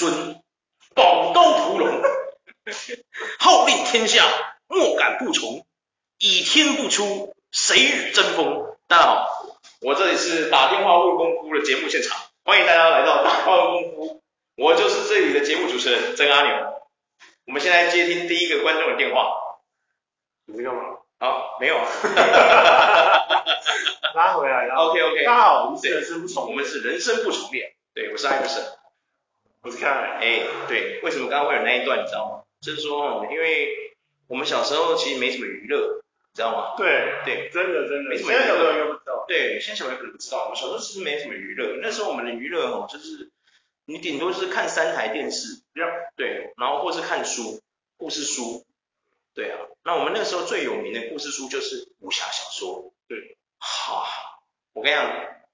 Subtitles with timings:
[0.00, 0.40] 孙，
[0.94, 2.00] 宝刀屠龙，
[3.38, 4.24] 号令天下，
[4.66, 5.66] 莫敢不从，
[6.18, 8.78] 倚天不出，谁与争锋？
[8.88, 9.28] 大家好，
[9.82, 14.22] 我这里是打电话问功夫的节目现场，欢迎大家来到打电话问功夫，
[14.56, 16.80] 我就是这里的节目主持人曾阿牛。
[17.46, 19.34] 我们现在接听第一个观众的电话，
[20.46, 20.80] 你在干嘛？
[21.18, 21.86] 好，没有啊。
[24.16, 24.76] 拉回来了。
[24.76, 25.24] OK OK。
[25.26, 27.74] 大家好，我们是人生不重，我们是人生不重练。
[27.92, 28.64] 对，我是艾德森。
[30.20, 32.44] 哎，对，为什么刚刚会有那一段，你知道吗？
[32.60, 33.94] 就是说，因为
[34.28, 36.76] 我们小时候其实没什么娱乐，你知道吗？
[36.76, 38.10] 对对，真的真的。
[38.10, 38.38] 没什么娱乐。
[38.38, 39.24] 现在小朋友应该不知道。
[39.26, 40.44] 对，现在小朋友可能不知道。
[40.44, 43.30] 我们小时候其实没什么娱乐，那时候我们的娱乐哦，就是
[43.86, 45.62] 你顶多是看三台电视。
[46.16, 47.60] 对，然后或是看书，
[47.96, 48.64] 故事书。
[49.32, 52.92] 对啊，那我们那时候最有名的故事书就是武侠小说。
[53.08, 53.36] 对。
[53.58, 54.04] 好，
[54.72, 55.10] 我跟你讲，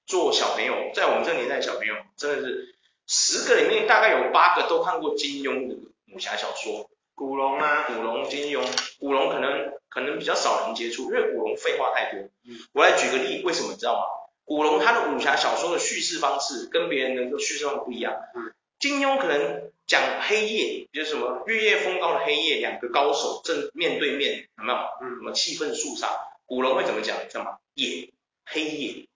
[0.06, 2.75] 做小朋友，在我们这个年代，小朋友真的是
[3.06, 5.76] 十个里面大概有八个都看过金庸的
[6.12, 6.90] 武侠小说。
[7.14, 8.62] 古龙啊，古龙、金庸，
[8.98, 12.20] 古龙可能可能比较少人接触，因为古龙废话太多。
[12.44, 12.58] 嗯。
[12.72, 14.02] 我来举个例，为什么你知道吗？
[14.44, 18.14] 古龙他的武侠小说的叙事方式跟别人的叙事方式不一样。
[18.34, 18.52] 嗯。
[18.78, 24.78] 金庸可能讲黑夜，就是什么月夜风高的黑夜，两个高手正面对面，有没有？
[25.00, 25.16] 嗯。
[25.16, 26.08] 什么气氛肃杀？
[26.44, 27.16] 古龙会怎么讲？
[27.24, 27.56] 你知道吗？
[27.74, 28.10] 夜，
[28.44, 29.08] 黑夜，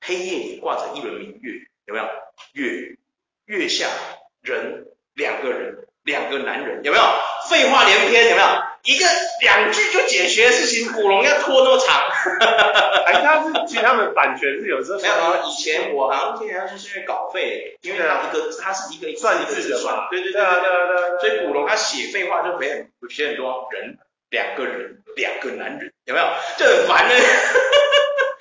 [0.00, 2.06] 黑夜里挂着一轮明月，有没有？
[2.52, 2.96] 月，
[3.48, 3.86] 月下
[4.42, 7.04] 人，两个人，两个男人，有没有？
[7.48, 8.48] 废话连篇，有没有？
[8.84, 9.06] 一个
[9.40, 11.96] 两句就解决的事情，古龙要拖那么长？
[13.08, 15.14] 哎，他是其实他们版权是有时候没有。
[15.48, 20.08] 以前我好像听人家说是因为稿费，因为他一个他是一个算字的嘛。
[20.10, 21.20] 对对对对对对。
[21.20, 23.96] 所以古龙他写废话就没很写很多人，
[24.28, 26.26] 两个人，两个男人，有没有？
[26.58, 27.14] 就很烦呢。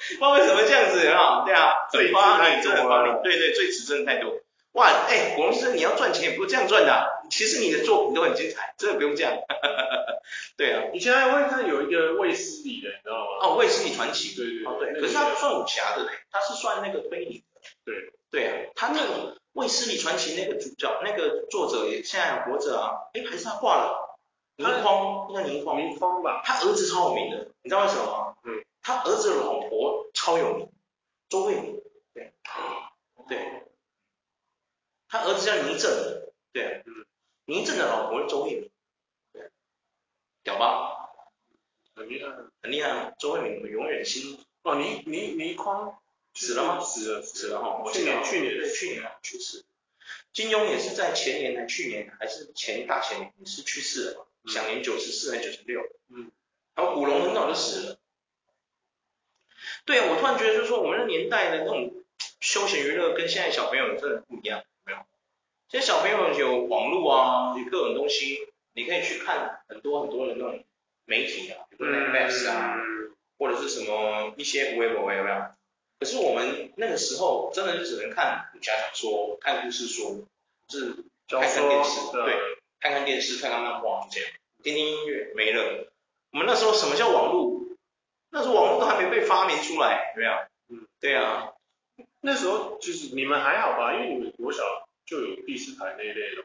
[0.09, 1.43] 不知道为什么这样子啊？
[1.45, 4.33] 对啊，最花你真的很烦你，对对，最词真的太多。
[4.77, 7.07] 哇，哎，古龙先生，你要赚钱也不是这样赚的，啊。
[7.31, 9.33] 其实你的作品都很精彩，真的不用这样。
[10.55, 13.47] 对啊，以前还会看有一个卫斯理的，你知道吗？
[13.47, 14.35] 哦，卫斯理传奇。
[14.35, 14.67] 对对对。
[14.67, 17.61] 哦对，可是他不算武侠的，他是算那个推理的。
[17.83, 18.13] 对。
[18.29, 23.09] 对啊，他那个卫斯理传奇那个主角，那个作者也现在还活着啊。
[23.13, 24.19] 哎，还是他挂了？
[24.57, 25.81] 倪匡，那倪匡。
[25.81, 26.43] 倪匡吧。
[26.45, 28.35] 他儿子超有名的，你知道为什么吗？
[28.43, 28.63] 嗯。
[28.83, 30.69] 他儿子的老婆超有名，
[31.29, 31.81] 周慧敏。
[32.13, 32.31] 对。
[33.27, 33.63] 对。
[35.09, 37.05] 他儿子叫倪震，对，嗯，
[37.45, 38.69] 倪震的老婆是周慧敏，
[39.33, 39.49] 对，
[40.43, 41.09] 屌吧？
[41.95, 42.29] 很厉害，
[42.61, 44.37] 很厉害，周慧敏永远心。
[44.63, 45.97] 哦，倪倪倪匡
[46.33, 46.79] 死了吗？
[46.81, 47.91] 死了，死了哈。
[47.91, 49.63] 去年去年对去年去世。
[50.33, 55.81] 金庸也是在前年还去年还是前大前年也是去世了嘛，享年九十四还是九十六？
[56.09, 56.29] 嗯。
[56.75, 57.97] 然后古龙很早就死了。
[59.85, 62.03] 对啊，我突然觉得就是说我们那年代的那种
[62.39, 64.63] 休闲娱乐跟现在小朋友真的不一样。
[65.69, 68.37] 现在小朋友有网络啊，有各种东西，
[68.73, 70.63] 你可以去看很多很多的那种
[71.03, 72.77] 媒体啊，比如 Netflix 啊，
[73.37, 75.35] 或者是什么一些微博有没有？
[75.99, 80.25] 可是我们那个时候真的就只能看武侠小说、看故事书，
[80.69, 80.93] 就是
[81.27, 82.33] 看看电视，对，
[82.79, 84.29] 看看电视、看看漫画，就这样，
[84.63, 85.91] 听听音乐没了。
[86.31, 87.61] 我们那时候什么叫网络？
[88.29, 90.31] 那时候网络都还没被发明出来，有没有？
[90.69, 91.51] 嗯，对啊，
[92.21, 94.63] 那时候就是你们还好吧，因为你们国小。
[95.07, 96.43] 就有第四台那一类的，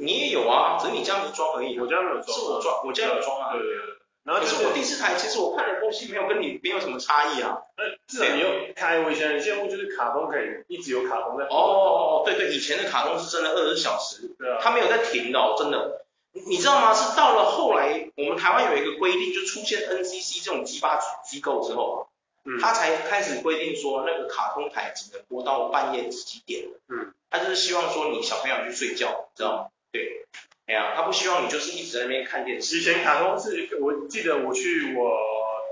[0.00, 1.78] 你也有啊，只是你家没装而已。
[1.78, 3.52] 我家没有装，是我装，我家有装啊。
[3.52, 3.94] 对对对。
[4.24, 7.58] 然后可是我第四台，其实我看的东西没有跟你没有什么差异啊。
[7.76, 11.44] 呃，至少你又开，我以前很羡慕，就是卡通可以一直有卡通在。
[11.44, 16.06] 哦哦哦，对对，以前的卡通是真的二十四小时，对啊，它没有在停的哦，真的。
[16.46, 16.94] 你知道吗？
[16.94, 22.08] 是到了后来，我们台湾有一个规定，就出现 NCC 这种鸡巴机构之后，
[22.44, 27.12] 嗯，他才开始规定说那个卡通台只能播到半夜几几点，嗯。
[27.32, 29.66] 他就是希望说你小朋友去睡觉，知道吗？
[29.90, 30.26] 对，
[30.66, 32.76] 哎呀，他不希望你就是一直在那边看电视。
[32.76, 35.16] 以前卡通是，我记得我去我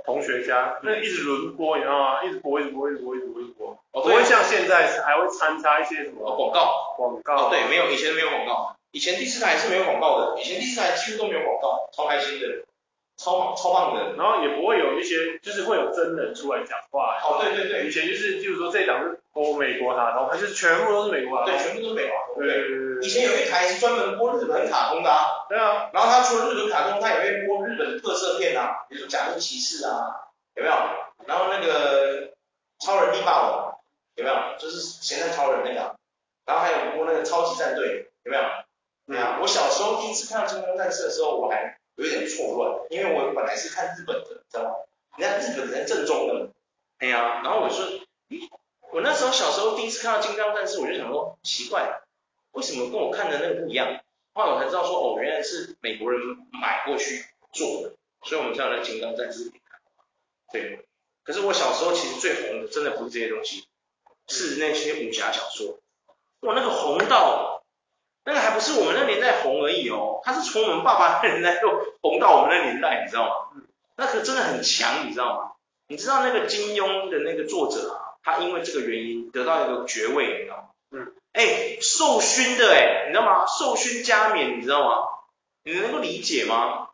[0.06, 2.24] 同学家，那一直轮播，你知道吗？
[2.24, 3.78] 一直播，一直播，一直播，一直播，一直播。
[3.92, 6.94] 不会像现在是还会掺插一些什么广告？
[6.96, 7.50] 广告。
[7.50, 8.74] 对，没有，以前没有广告。
[8.92, 12.46] 以前第四台是没有广告的，以前第四台几乎都没有广告，超开心的。
[13.22, 17.20] 超超棒的，然后也不会有一些，就是会有真人出来讲话。
[17.22, 21.54] 哦，对对对，以前就是，就是说这档是播美国卡通，它就是全部都是美国卡通。
[21.54, 22.42] 对，全部都是美国卡通。
[22.42, 23.06] 对对对。
[23.06, 25.46] 以前有一台是专门播日本卡通的啊。
[25.48, 25.90] 对啊。
[25.92, 30.74] 然后它除了日本卡通，它也会播日本特色片啊，比如说假面骑士啊，有没有？
[31.26, 32.32] 然后那个
[32.80, 33.78] 超人力霸王，
[34.16, 34.36] 有没有？
[34.58, 35.96] 就是咸蛋超人那个。
[36.46, 38.42] 然后还有播那个超级战队，有没有？
[39.06, 39.38] 对啊。
[39.40, 41.76] 我小时候第一次看到金刚战士的时候，我还。
[41.96, 44.70] 有点错乱，因为我本来是看日本的，知道吗？
[45.18, 46.48] 人家日本人正宗的，
[46.98, 47.84] 哎呀，然后我说，
[48.30, 48.48] 咦，
[48.92, 52.00] 我那时候小时候第一次看到金刚战士，我就想说奇怪，
[52.52, 54.00] 为什么跟我看的那个不一样？
[54.32, 56.20] 后来我才知道说，哦，原来是美国人
[56.52, 59.52] 买过去做的，所以我们才有那金刚战士。
[60.52, 60.84] 对，
[61.22, 63.66] 可是我小时候其实最红的，真的不是这些东西，
[64.28, 65.78] 是那些武侠小说。
[66.40, 67.62] 哇，那个红到，
[68.24, 71.68] 那个还不是我们那年代红而已哦，它是从我们爸爸那年代就
[72.00, 73.62] 红到我们那年代，你知道吗？
[73.96, 75.52] 那个真的很强，你知道吗？
[75.86, 80.64] 你知道那个金庸的那个作者啊，他因为这个原因得到一个爵位，你知道吗？
[80.90, 81.12] 嗯。
[81.32, 83.46] 哎，授勋的哎，你知道吗？
[83.46, 85.06] 授勋加冕，你知道吗？
[85.62, 86.88] 你能够理解吗？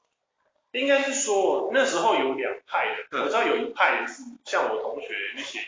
[0.72, 5.60] 应该是说那时候有两派的，我知道有一派是像我同学那些，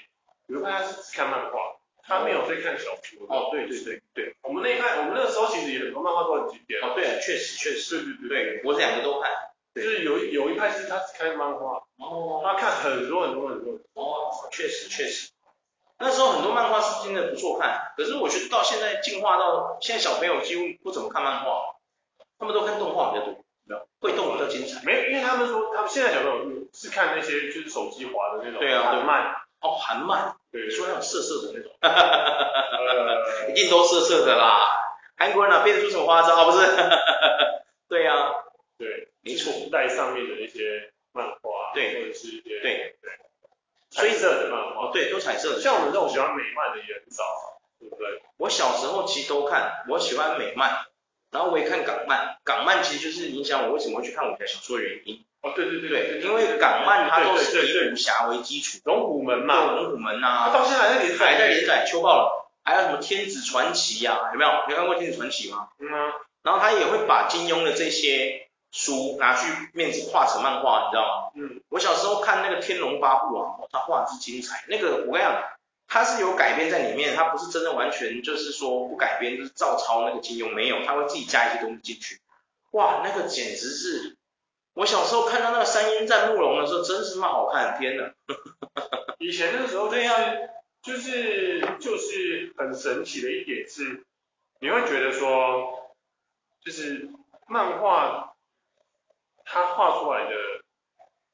[0.48, 3.26] 有一派他是只看漫画，他没有在看小说。
[3.26, 6.78] 哦，对对对对，我们那一派，我们那个时候其实也很多漫画都很经典。
[6.82, 7.96] 哦，对，确实确实。
[7.96, 9.30] 对对对对，我两个都看。
[9.74, 13.78] 就是有有一派是他只看漫画，哦，他看很多很多很多。
[13.94, 15.30] 哦，确实确实。
[15.98, 21.76] 那时候很多漫画是真的不错看，可是我觉得到现在进化到现在小朋友几乎不怎么看漫画，
[22.38, 23.34] 他们都看动画比较多。
[24.00, 34.70] 会动比较精彩，没有，因为他们说他们现在小朋友是看那些就是手机滑的那种，对啊，韩漫，哦，韩漫，对，说那种色色的那种，哈哈哈哈哈，一定都色色的啦，
[35.18, 36.64] 韩国人哪变得出什么花招啊不是？
[37.90, 38.36] 对呀，
[38.78, 42.96] 对，没错，带上面的一些漫画，对，或者是一些，对。
[43.02, 43.10] 对，
[43.90, 47.24] 彩色的漫画，对，都彩色的，像我们这种喜欢美漫的也很少，
[47.80, 48.22] 对不对？
[48.36, 50.86] 我小时候其实都看，我喜欢美漫。
[51.30, 55.22] 然后我也看港漫，港漫其实就是影响我为什么会去看武侠小说的原因。
[55.42, 64.50] 哦，对对对对，因为港漫它都是以武侠为基础，龙虎门嘛，龙虎门呐，它到现在还在连载，还在连载，秋爆了，还有什么天子传奇呀，有没有？
[64.70, 65.68] 有看过天子传奇吗？
[65.78, 66.14] 嗯啊。
[66.42, 71.32] 然后他也会把金庸的这些书拿去面子画成漫画，你知道吗？
[71.34, 71.60] 嗯。
[71.68, 75.42] 我小时候看那个天龙八部啊，他画质精彩，那个我跟你讲。
[75.90, 82.20] 它是有改编在里面，它不是真的完全就是说不改编，就是照抄那个金庸，没有，他会自己加一些东西进去。
[82.72, 84.18] 哇，那个简直是，
[84.74, 88.12] 我小时候看到那个三英战慕容的时候，真是蛮好看，天哪！
[89.18, 90.14] 以前那个时候这样，
[90.82, 94.04] 就是就是很神奇的一点是，
[94.60, 95.94] 你会觉得说，
[96.62, 97.08] 就是
[97.46, 98.27] 漫画
[99.48, 100.36] 它画出来的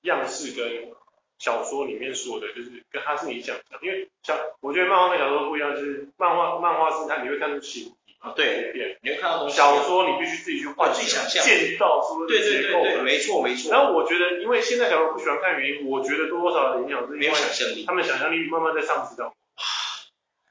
[0.02, 0.94] 样式跟。
[1.36, 9.56] 小说里面说的，就是跟他是你想象，因为像我觉得漫画跟小说不一样，就是漫画漫画是它你会看出形体啊，对，你会看到东西。
[9.56, 13.72] 小说你必须自己去画，自己想象，建造出对对对对，没错没错。
[13.72, 19.34] 然后我觉得，因为现在小朋友不喜欢看原因，我觉得多多少少影响是没有想象力，他们想象力慢慢在丧失掉。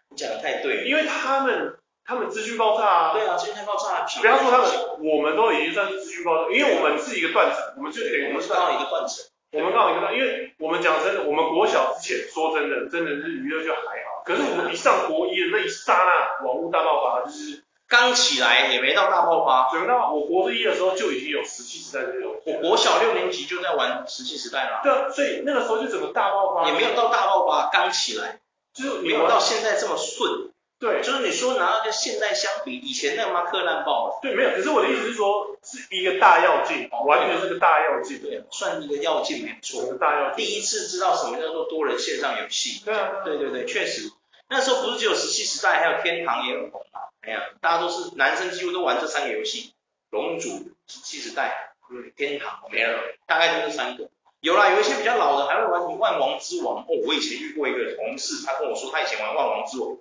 [0.10, 4.08] 你讲的太对了，因为他们他们资讯爆炸啊，对啊，资讯太爆炸了。
[4.20, 4.68] 不要说他们，
[5.00, 9.26] 我们都已经算是资讯爆炸，因为我们是一个断层，我们就得我们是到一个断层。
[9.54, 14.24] 我们刚好一个，因为我们讲真的，我们国小之前说真的，真的是娱乐就还好。
[14.26, 19.70] 可是我们一上国一的那一刹那，网络大爆发，就是刚起来也没到大爆发。
[19.72, 24.82] 等到我国一的时候就已经有石器时代这种，我国小六年级就在玩石器时代了。
[24.84, 26.68] 对啊，所以那个时候就整个大爆发。
[26.68, 28.40] 也没有到大爆发，刚起来，
[28.74, 30.50] 就是没有到现在这么顺。
[30.80, 34.20] 对，就是你说拿到跟现在相比，以前那个妈克烂爆。
[34.22, 34.50] 对，没有。
[34.50, 39.86] 可是我的意思是说，是一个大药剂，完全是个大药剂，对，算一个药剂没错。
[39.86, 40.46] 个大跃进。
[40.46, 42.84] 第一次知道什么叫做多人线上游戏。
[42.84, 43.24] 对啊。
[43.24, 44.12] 对对对，确实，
[44.50, 47.00] 那时候不是只有石器时代，还有天堂也很红嘛。
[47.22, 49.74] 哎呀，大家都是男生，几乎都玩这三个游戏：
[50.10, 50.50] 龙族、
[50.88, 54.10] 石器时代、嗯，天堂没了，大概就这三个。
[54.42, 56.84] 有啦，有一些比较老的还会玩什么万王之王。
[56.84, 59.98] 哦，我以前遇过一个同事，他跟我说他以前玩万王之王。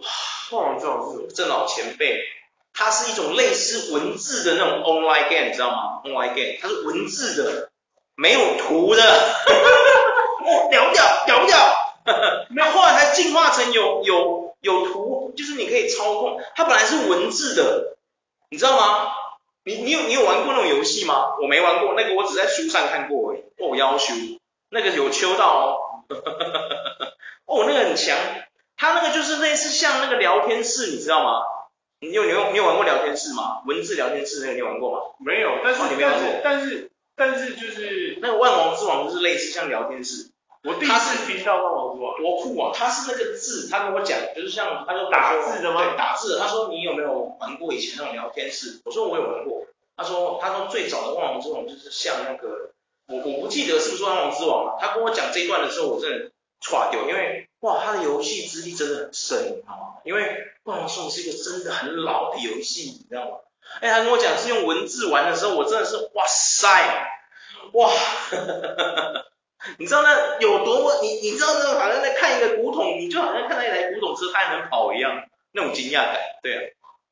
[0.00, 2.20] 哇，万王之王是这老前辈，
[2.72, 7.70] 它是一种类似文字的那种 online game，你知道吗？online game，它是文字的，
[8.14, 9.02] 没有图的。
[9.04, 11.04] 哦，屌不屌？
[11.26, 11.58] 屌不屌？
[12.50, 16.40] 那后来还进化成有有有图，就是你可以操控。
[16.54, 17.98] 它本来是文字的，
[18.50, 19.12] 你知道吗？
[19.64, 21.36] 你你有你有玩过那种游戏吗？
[21.42, 23.40] 我没玩过，那个我只在书上看过而已。
[23.58, 24.14] 哦，要求
[24.70, 25.76] 那个有秋到哦。
[27.44, 28.16] 哦，那个很强。
[28.78, 31.42] 它那个就是类似像那个聊天室，你知道吗？
[32.00, 33.60] 你有你有你有玩过聊天室吗？
[33.66, 35.02] 文字聊天室那个你有玩过吗？
[35.18, 40.30] 没有，但是但是但是但是就是那个万王之王就是类似像聊天室。
[40.62, 42.70] 我第一次听到万王之王，多酷啊！
[42.72, 45.84] 他是那个字，他跟我讲就是像他就打字的吗？
[45.84, 46.38] 对，打字。
[46.38, 48.80] 他说你有没有玩过以前那种聊天室？
[48.84, 49.66] 我说我有玩过。
[49.96, 52.70] 他说他说最早的万王之王就是像那个
[53.08, 54.78] 我我不记得是不是万王之王了。
[54.80, 56.30] 他跟我讲这一段的时候，我真的
[56.60, 57.47] 剉掉，因为。
[57.60, 60.00] 哇，他的游戏资历真的很深，你知道吗？
[60.04, 60.22] 因为
[60.64, 63.36] 《万王之王》是一个真的很老的游戏，你知道吗？
[63.80, 66.68] 哎，他跟我讲是用文字玩的时候，我真的是哇塞，
[67.72, 67.90] 哇，
[69.78, 71.00] 你知道那有多么？
[71.02, 76.60] 你你知道那种好像在看一个古董，你就好像看到一台古董车，它还能跑一样，那种惊讶感，对啊。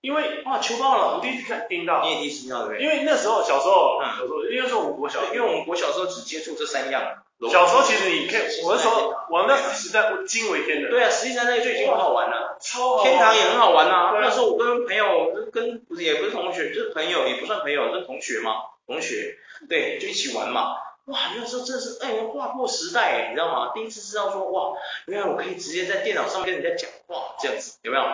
[0.06, 2.84] 因为哇，球爆了，我第一次看听到，你也第一次听到对不对？
[2.84, 7.24] 因为那时候小时候，嗯，小时候，因为那时候我们国小，因为我们国小时候只接触这三样。
[7.50, 10.92] 小时候其实你可以，我是说玩那时代惊为天人。
[10.92, 13.02] 对啊，实际上那个就已经很好玩了，超好。
[13.02, 14.12] 天堂也很好玩啊。
[14.22, 18.52] 那时候我跟朋友，跟也不是同学，就是朋友，也不算朋友，跟同学嘛，
[18.86, 19.36] 同学，
[19.68, 20.76] 对，就一起玩嘛。
[21.06, 23.72] 哇，那时候真的是，哎，划破时代，你知道吗？
[23.74, 28.04] 第一次知道说，哇，原来我可以直接在电脑上面跟人家讲话，这样子，有没有？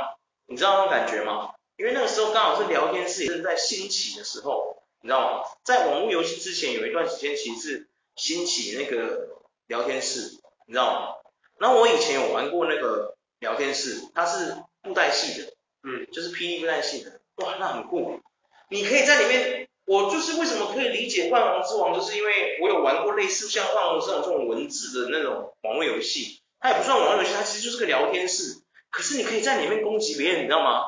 [0.47, 1.51] 你知道那种感觉吗？
[1.77, 5.45] 因为那个时候刚好是聊天室也正在兴起的时候，你知道吗？
[5.65, 9.29] 在网络游戏之前有一段时间，其实是兴起那个
[9.67, 11.15] 聊天室，你知道吗？
[11.59, 15.53] 然后我以前有玩过那个聊天室，它是布袋戏的，
[15.83, 18.21] 嗯，就是霹雳布袋戏的，哇，那很酷，
[18.69, 19.69] 你可以在里面。
[19.85, 28.63] 我就是为什么可以理解《万王之王》，就是因为我有玩过类似像《万王之王》这种文字的那种网络游戏，它也不算网络游戏，它其实就是个聊天室。
[28.91, 30.83] 可是你可以在里面攻击别人，你知道吗？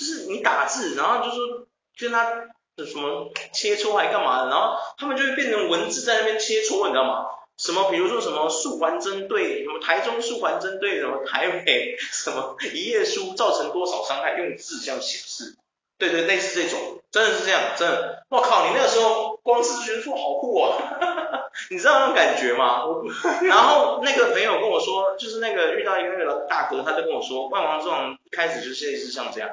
[0.00, 1.66] 就是你打字，然后就说
[1.98, 2.32] 跟他
[2.78, 7.26] 什么切磋还干嘛的，然后他们就会变成文字在那边切磋，你知道吗？
[7.58, 15.58] 什么比如说什么素还真对，什么台中素还真对，什么台北 什么一页书造成多少伤害，用字这样显示。
[15.98, 20.78] 对对，类似这种，真的是这样，真的，我靠，你那个时候光是觉得说好酷啊，
[21.68, 22.84] 你知道那种感觉吗？
[23.44, 29.50] 然后那个朋友跟我说，就是那个遇到一个那个大哥，他就跟我说，《万王之王》开始就是类似像这样，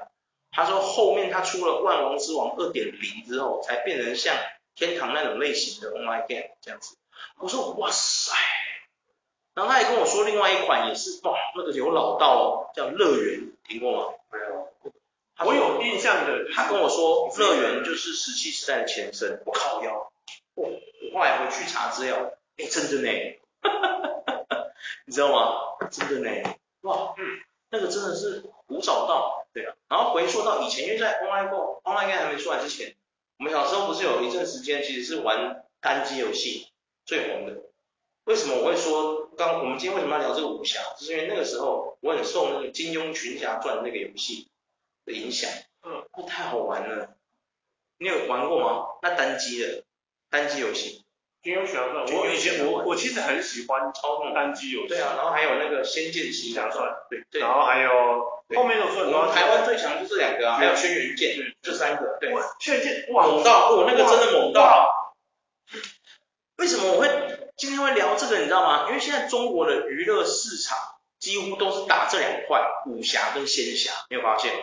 [0.58, 4.36] 他说后面他出了《万王之王》二点零之后，才变成像
[4.74, 6.98] 天堂那种类型的 online game 这样子。
[7.38, 8.34] 我说哇塞，
[9.54, 14.14] 然后他也跟我说另外一款也是，哇，那个有老道哦，叫乐园，听过吗？
[14.32, 14.68] 没有。
[15.46, 19.44] 我有印象的，他跟我说乐园就是石器时代的前身。
[19.46, 20.12] 我靠腰，
[20.56, 23.12] 我我后来回去查资料，哎，真的呢，
[25.06, 25.88] 你知道吗？
[25.92, 27.24] 真的呢，哇，嗯，
[27.70, 29.74] 那个真的是古早道，对啊。
[29.90, 32.96] 然后回溯到以前，因为在 online game，online game 还没出来之前，
[33.40, 36.68] 我们小时候不是有一阵时间其实是玩单机游戏
[37.06, 37.64] 最红的。
[38.26, 40.80] 为什么我会说刚我们今天为什么要聊这个武侠？
[41.00, 44.50] 就是因为那个时候我很受那个金庸群侠传那个游戏。
[45.08, 45.50] 的影响，
[45.84, 47.16] 嗯，那太好玩了。
[47.98, 48.88] 你有玩过吗？
[49.02, 49.86] 那单机的
[50.30, 51.06] 单机游戏，
[51.44, 54.88] 金庸群侠传，我以前我我其实很喜欢操控单机游戏。
[54.90, 57.42] 对啊，然后还有那个仙剑奇侠传，对对。
[57.42, 57.90] 然后还有
[58.56, 59.28] 后面有说很多。
[59.32, 62.18] 台湾最强就这两个啊，还有轩辕剑，这三个。
[62.20, 65.16] 对，轩辕剑哇，猛到哦，那个真的猛到。
[66.58, 67.08] 为什么我会
[67.56, 68.40] 今天会聊这个？
[68.40, 68.88] 你知道吗？
[68.90, 70.78] 因为现在中国的娱乐市场
[71.20, 74.54] 几乎都是打这两块，武侠跟仙侠，你有发现？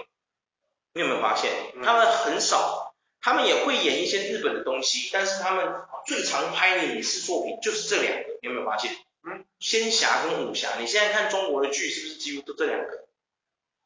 [0.92, 1.50] 你有没有发现，
[1.82, 2.93] 他们很少，
[3.24, 5.66] 他们也会演一些日本的东西，但是他们
[6.04, 8.94] 最常拍的影视作品就是这两个，你有没有发现？
[9.26, 13.06] 嗯，仙侠跟武侠，你现在看中国的剧是不是几乎都这两个？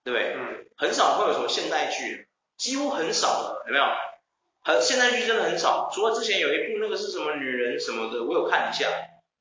[0.02, 0.35] 对不对？
[0.35, 2.26] 嗯，很少会有什么现代剧，
[2.57, 3.85] 几乎很少了，有没有？
[4.61, 8.88] 很现代剧真的很少，除了之前有一部那个是什么女人什么的，我有看一下，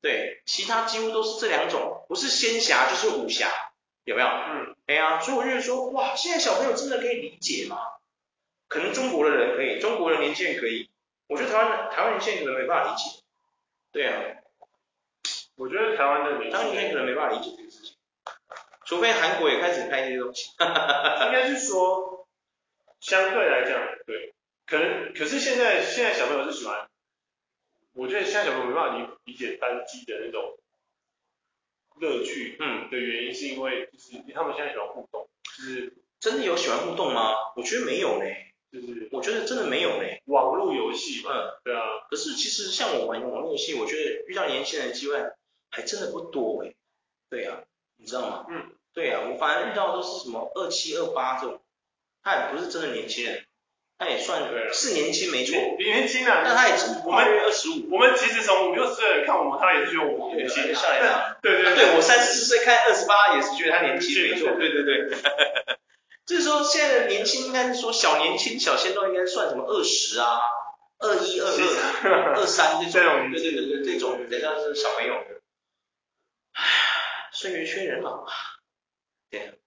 [0.00, 3.50] 对，其他几乎都是这两种，不是仙侠就是武侠。
[4.04, 4.28] 有没有？
[4.28, 7.76] 嗯，哎呀，所以我就说，哇，现在小朋友真的可以理解吗？
[8.68, 10.88] 可能中国的人可以，中国的年轻人可以，
[11.26, 13.22] 我觉得台湾台湾年轻人可能没办法理解。
[13.90, 14.22] 对啊，
[15.56, 17.96] 我觉得台湾的年轻人可能没办法理解这个事情，
[18.84, 20.50] 除非韩国也开始拍这些东西。
[21.26, 22.28] 应该是说，
[23.00, 24.34] 相对来讲，对，
[24.66, 26.88] 可能，可是现在现在小朋友是喜欢，
[27.94, 30.58] 我觉得现在小朋友没办法理理解单机的那种。
[32.00, 37.34] 乐趣，嗯，的原因是因为就是他们现在喜欢互动，就是真的有喜欢互动吗？
[37.56, 38.24] 我觉得没有呢，
[38.72, 40.04] 就是我觉得真的没有呢。
[40.26, 41.32] 网络游戏，嗯，
[41.64, 41.80] 对啊。
[42.10, 45.16] 可是其实像我玩网络游戏，我觉得遇到年轻人的机会
[45.70, 46.74] 还真的不多哎。
[47.30, 47.62] 对啊，
[47.96, 48.46] 你知道吗？
[48.48, 51.60] 嗯，对啊，我反而遇到的都是什么二七二八这种，
[52.22, 53.44] 他也不是真的年轻人。
[54.00, 65.08] 他也算是年轻没错，年轻啊，但他也只我们二十五，我们其实从五六十岁看我们，他也是觉得我们年轻下来的，对对 对，我三十四岁看二十八也是觉得他年轻没错，对对对，
[66.28, 70.38] 就是说现在的年轻应该是说小年轻小鲜肉应该算什么二十啊，
[70.98, 71.46] 二一二
[72.04, 75.14] 二 二三这种，对对对对这种人家是小朋友，
[76.52, 76.62] 唉，
[77.32, 78.32] 岁月催人老啊，
[79.30, 79.58] 对。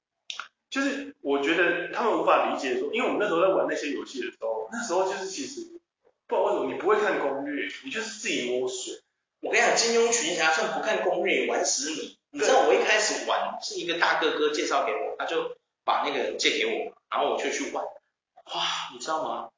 [0.69, 5.61] 就是我觉得他们无法理解说，因为我们那时候在玩那些游戏的时候，那时候就是其实
[6.27, 8.93] 不知道为什么你不会看攻略，你就是自己摸索。
[9.41, 12.17] 我跟你讲，金庸群侠算不看攻略玩死你。
[12.29, 17.83] 你知道我一开始玩是一个大哥哥介绍给我，他就把那个借给我，然后我就去玩。
[17.83, 18.61] 哇，
[18.93, 19.49] 你知道吗？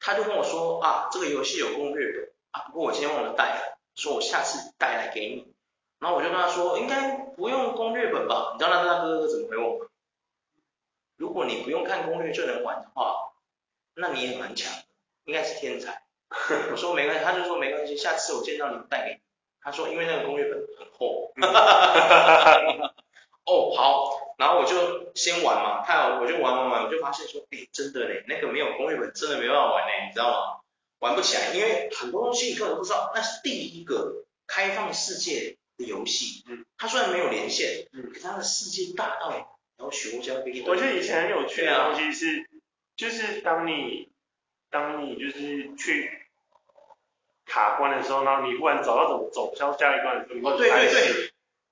[0.00, 5.52] 他就跟我说啊，这个游戏有攻略的啊，不过我今天忘了带了，说我下次带来给你。
[5.98, 8.52] 然后我就跟他说，应该不用攻略本吧？
[8.52, 9.86] 你知道那大哥哥怎么回我吗？
[11.16, 13.32] 如果你不用看攻略就能玩的话，
[13.94, 14.72] 那你也蛮强，
[15.24, 16.04] 应该是天才。
[16.70, 19.20] 我说没关系，他就说没关系，下次我见到你带给你。
[19.60, 21.32] 他说因为那个攻略本很厚。
[23.44, 30.60] 哦好，然后我就先玩嘛，看我就玩玩玩，我就发现说，哎真的嘞，那个没有攻略本真的没办法玩嘞，你知道吗？
[31.00, 36.44] 玩不起来，因为很多东西你根本不知道，那是第一个开放世界的游戏。
[36.48, 36.64] 嗯。
[36.76, 40.62] 它虽然没有连线，嗯，可是它的世界大到，然后学过这样飞。
[40.66, 42.48] 我觉得以前很有趣的东西是，
[42.96, 44.08] 就是当你
[44.70, 46.26] 当你就是去
[47.44, 51.30] 卡关的时候，然后你忽然找到怎么走向下一关的时候，你会很开心。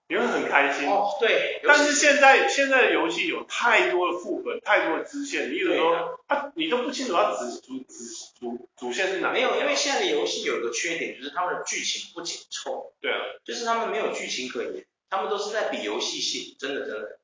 [0.09, 1.61] 你会很开心哦，对。
[1.65, 7.85] 但是现在现在的游戏有太多的副本，太多的支线，你有时候它你都不清楚它主主主
[8.39, 9.33] 主主线是哪？
[9.33, 12.93] 没有，因为现在的游戏有个缺点，就是他们的剧情不紧凑。
[13.01, 13.19] 对啊。
[13.45, 17.19] 就是他们没有剧情可言，他们都是在比游戏性，真的真的。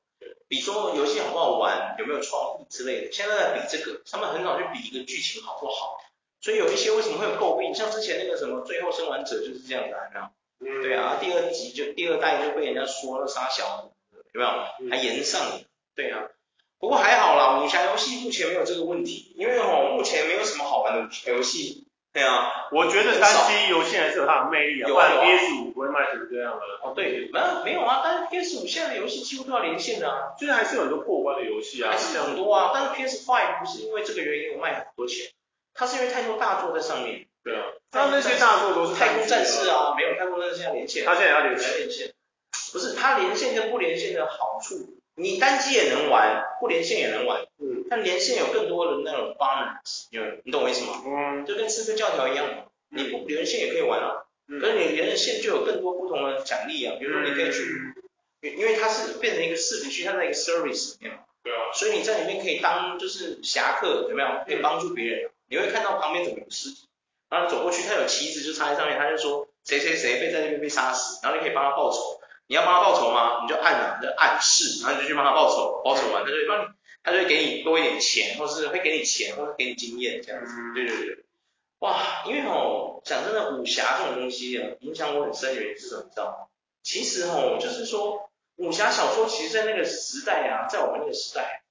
[0.47, 5.97] 比说游戏好不好玩，有没有创意之类的，现在在比这个，他们很少去比一个剧情好不好。
[6.41, 10.27] 所以有一些为什么会有诟病，像之前那个什么《最后生还者》就是这样子，有没有？
[10.63, 13.91] 对啊，第二集就第二代就被人家说了杀小，
[14.33, 14.89] 有没有？
[14.89, 15.59] 还延上了。
[15.95, 16.23] 对啊，
[16.79, 21.87] 不过还好啦，武侠游戏目前没有这个问题，因为哦目前没有什么好玩的武侠游戏。
[22.13, 26.61] 对啊，我觉得单机游戏还是有它的魅力啊，不然 PS 五不会卖成这样的。
[26.83, 35.31] 哦对，没有没有啊，但是 PS 五现在的游戏几乎都要连线的啊，就是还是有很多过关的游戏啊，还是很多啊，但是 PS Five 不是因为这个原因我卖很多钱，
[35.73, 37.25] 它是因为太多大作在上面。
[37.43, 42.13] 对啊，他那些大作都是太空战士啊，没有太空战士要连线，他现在要连线，连线，
[42.71, 50.07] 不是他连线跟不连线的好处，你单机也能玩，不连线也能玩，嗯，但连线有更多的那种 bonus，
[50.45, 51.03] 你懂我意思吗？
[51.05, 54.23] 嗯，就跟刺客教条一样嘛，你不连线也可以玩啊，
[54.61, 57.93] 可是你连了线就有更多不同的奖励啊，比如说你可以去，
[58.57, 64.29] 因为它是变成一个视频区，它在一个 service 里面嘛，对啊，所以你在里面可以当就是侠客，有没有？
[64.45, 66.87] 可以帮助别人，你会看到旁边怎么有尸体。
[67.33, 72.19] 然后走过去，他有旗子就插在上面，他就说谁谁谁被在那边被杀死，然后你可以帮他报仇。
[72.45, 73.39] 你要帮他报仇吗？
[73.41, 76.67] 你就按了，你就按是，然后你就去帮他报仇，报仇完他就会帮你，
[77.01, 80.53] 他就会给你多一点钱，或是会给你钱，或是给你经验这样子。
[80.75, 81.25] 对对对。
[81.79, 86.03] 哇，因为哦，讲真的，武侠这种东西啊，影响我很深的原因是什么？
[86.03, 86.47] 你知道吗？
[86.83, 91.63] 其实哦，就是说武侠小说，其实在那个时代啊，在我们那个时代，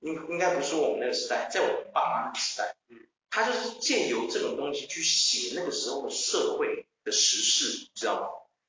[0.00, 2.98] 应应该不是我们那个时代，在我们爸妈那个时代，嗯。
[3.30, 8.26] 他就是借由这种东西去写那个时候的社会的时事，你知道吗？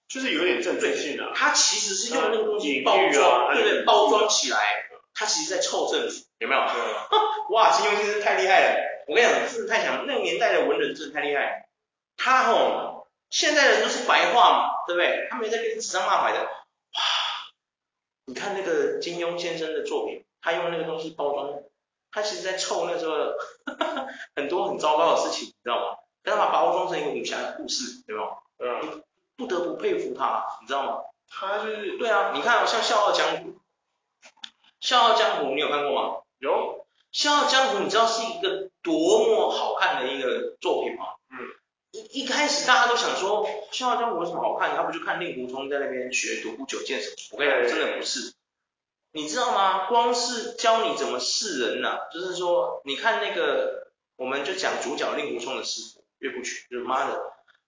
[0.07, 1.31] 就是有点政治性的。
[1.33, 4.59] 他其实是用那个东西包装，啊、对对，包装起来，
[5.13, 6.61] 他其实在臭政府，有没有？
[6.61, 6.81] 对。
[7.55, 9.05] 哇，金庸先生太厉害了！
[9.07, 11.69] 我跟你讲，真的太强，那个年代的文人真的太厉害。
[12.17, 15.27] 他吼，现在人都是白话嘛，对不对？
[15.29, 16.43] 他没在跟你指桑骂槐的。
[16.43, 17.01] 哇，
[18.25, 21.63] 你看那个金庸先生的作品，他用那个东西包装。
[22.13, 23.13] 他其实在臭那时候
[24.35, 25.97] 很多很糟糕的事情，你知道吗？
[26.23, 28.43] 但他把包装成一个武侠的故事，对吧？
[28.59, 29.03] 嗯。
[29.37, 30.99] 不得不佩服他，你知道吗？
[31.27, 31.97] 他就是。
[31.97, 33.49] 对啊，你看，像《笑傲江湖》，
[34.79, 36.17] 《笑傲江湖》你有看过吗？
[36.37, 36.51] 有。
[37.11, 41.05] 《笑傲江湖》你知道是一个多么好看的一个作品吗？
[41.31, 41.39] 嗯。
[41.91, 44.75] 一一开始大家都想说，《笑傲江湖》有什么好看？
[44.75, 47.15] 他不就看令狐冲在那边学独孤九剑什么？
[47.31, 48.30] 我跟你讲，真的不是。
[49.13, 49.87] 你知道吗？
[49.87, 57.19] 光是教你怎么示人呐、啊，就是说，你看那个，我们就讲主角令狐冲的师傅岳不群，就是妈的，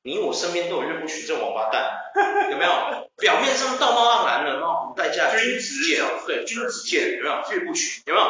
[0.03, 1.99] 你我身边都有岳不群这王八蛋，
[2.51, 3.09] 有没有？
[3.17, 7.35] 表面上道貌岸然的，冒无代价君子剑，对，君子剑，有没有？
[7.51, 8.27] 岳不群，有没有？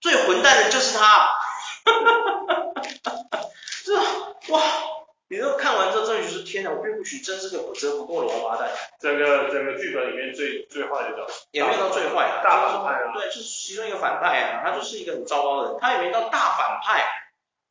[0.00, 1.32] 最混蛋的就是他，哈
[1.84, 1.92] 哈
[2.48, 2.62] 哈
[3.04, 3.48] 哈哈，
[3.84, 3.94] 这
[4.52, 4.62] 哇！
[5.32, 6.70] 你都看完之后，真的就是天哪！
[6.70, 8.68] 我并不许真是个不折不扣的王八蛋。
[9.00, 13.12] 整个整个剧本里面最最坏的角色，也没有到最坏啊，大反派啊。
[13.14, 17.08] 对，就是其中一个反派啊，他就是一个很糟糕的人，他也没到大反派。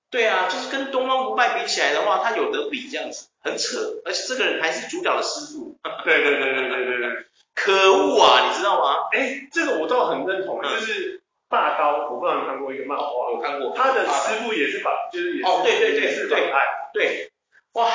[0.09, 3.77] 对啊，就是跟东方不败比起来的话，他有得比这样子，很扯。
[4.05, 5.77] 而且这个人还是主角的师傅。
[6.03, 7.25] 对对对对对对对。
[7.53, 9.07] 可恶啊，你知道吗？
[9.11, 17.30] 哎，这个我倒很认同，就是霸刀，我不知道你看过一个漫画，我看过，他的师傅也是把，就是也是哦，对对对，是反派，对。
[17.73, 17.89] 哇，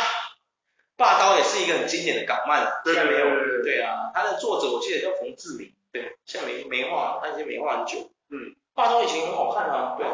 [0.96, 3.62] 霸刀也是一个很经典的港漫啊，现在没有了。
[3.62, 8.10] 对啊，他的作者我记得叫冯志明，对，现在没没画，他已经没画很久。
[8.30, 10.06] 嗯，霸刀以前很好看啊，对。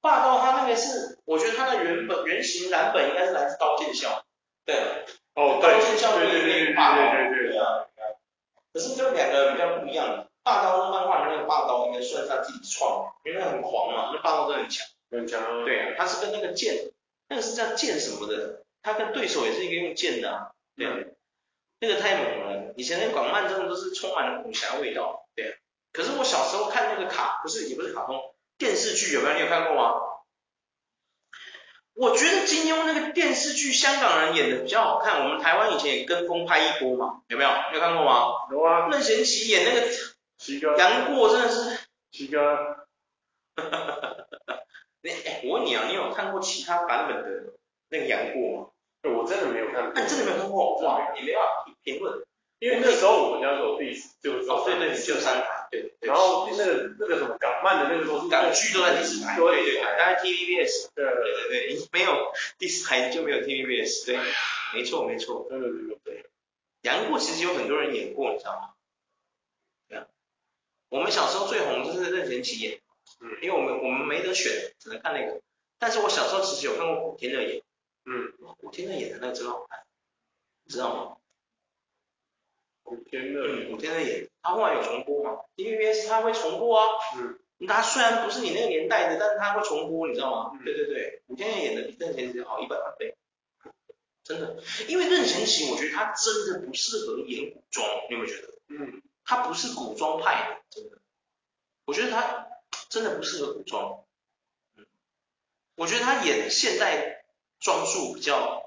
[0.00, 4.24] 霸刀他那个是，我觉得他的原本原型蓝本应该是来自刀剑笑。
[4.64, 4.76] 对。
[5.34, 7.84] 哦，刀剑笑里面那个霸刀，对对对啊。
[8.72, 14.86] 可是这两个比较不一样，霸刀的漫画里面那个霸刀应该算是他自己创，因为他很狂嘛，那霸刀真的很强。
[15.10, 15.64] 很强。
[15.64, 16.92] 对啊，他是跟那个剑，
[17.28, 18.62] 那个是叫剑什么的。
[18.86, 21.16] 他跟对手也是一个用剑的，啊，对，嗯、
[21.80, 22.72] 那个太猛了。
[22.76, 25.54] 以前那个广漫真的都是充满了武侠味道，对，啊。
[25.92, 29.34] 可是我小时候看那个卡，不是也不是卡通，电视剧有没有？
[29.34, 29.94] 你有看过吗？
[31.94, 37.50] 我觉得金庸那个电视剧香港人演的比较好看，我们台湾以前也跟风拍一波嘛，有没有？
[37.74, 38.46] 有看过吗？
[38.52, 38.86] 有啊。
[38.88, 41.76] 任贤齐演那个杨过真的是。
[42.12, 42.86] 七哥。
[45.02, 47.52] 你哎，我问你啊，你有看过其他版本的
[47.88, 48.68] 那个杨过吗？
[49.12, 49.92] 我真的没有看过。
[49.94, 50.76] 那你真的没有看过？
[50.82, 52.24] 哇，你没办法评论，
[52.58, 56.08] 因为那时候我们家有第四，就哦对对，就三台，对对。
[56.08, 61.14] 然后那个那个什么港漫的那个都是港剧都在第四台，对对对，大概 TVBS，对对
[61.48, 64.18] 对对，没有第四台就没有 TVBS，对，
[64.74, 66.26] 没错没错，对对对对。
[66.82, 68.70] 杨过其实有很多人演过，你知道吗？
[69.88, 70.06] 对啊，
[70.88, 72.80] 我们小时候最红就是任贤齐演，
[73.20, 75.40] 嗯，因为我们我们没得选，只能看那个。
[75.78, 77.62] 但是我小时候其实有看过古天乐演，
[78.06, 79.84] 嗯，古天乐演的那个真好看，
[80.64, 81.16] 你知道吗？
[82.82, 90.50] 古天乐，古天乐演，他后来有重播吗？TVBS 他会重播啊，嗯，他虽然不是你那个年代的，但是他会重播，你知道吗？
[90.54, 93.16] 嗯、对对对，古天乐演的比任贤齐好一百万倍，
[94.22, 98.52] 真的，因为任贤齐我觉得他真的不适合演古装，你有没有觉得？
[98.68, 100.98] 嗯，他不是古装派的，真的，
[101.86, 102.46] 我觉得他
[102.88, 104.04] 真的不适合古装，
[104.76, 104.86] 嗯，
[105.74, 107.15] 我觉得他演现代
[107.60, 108.62] 装束比较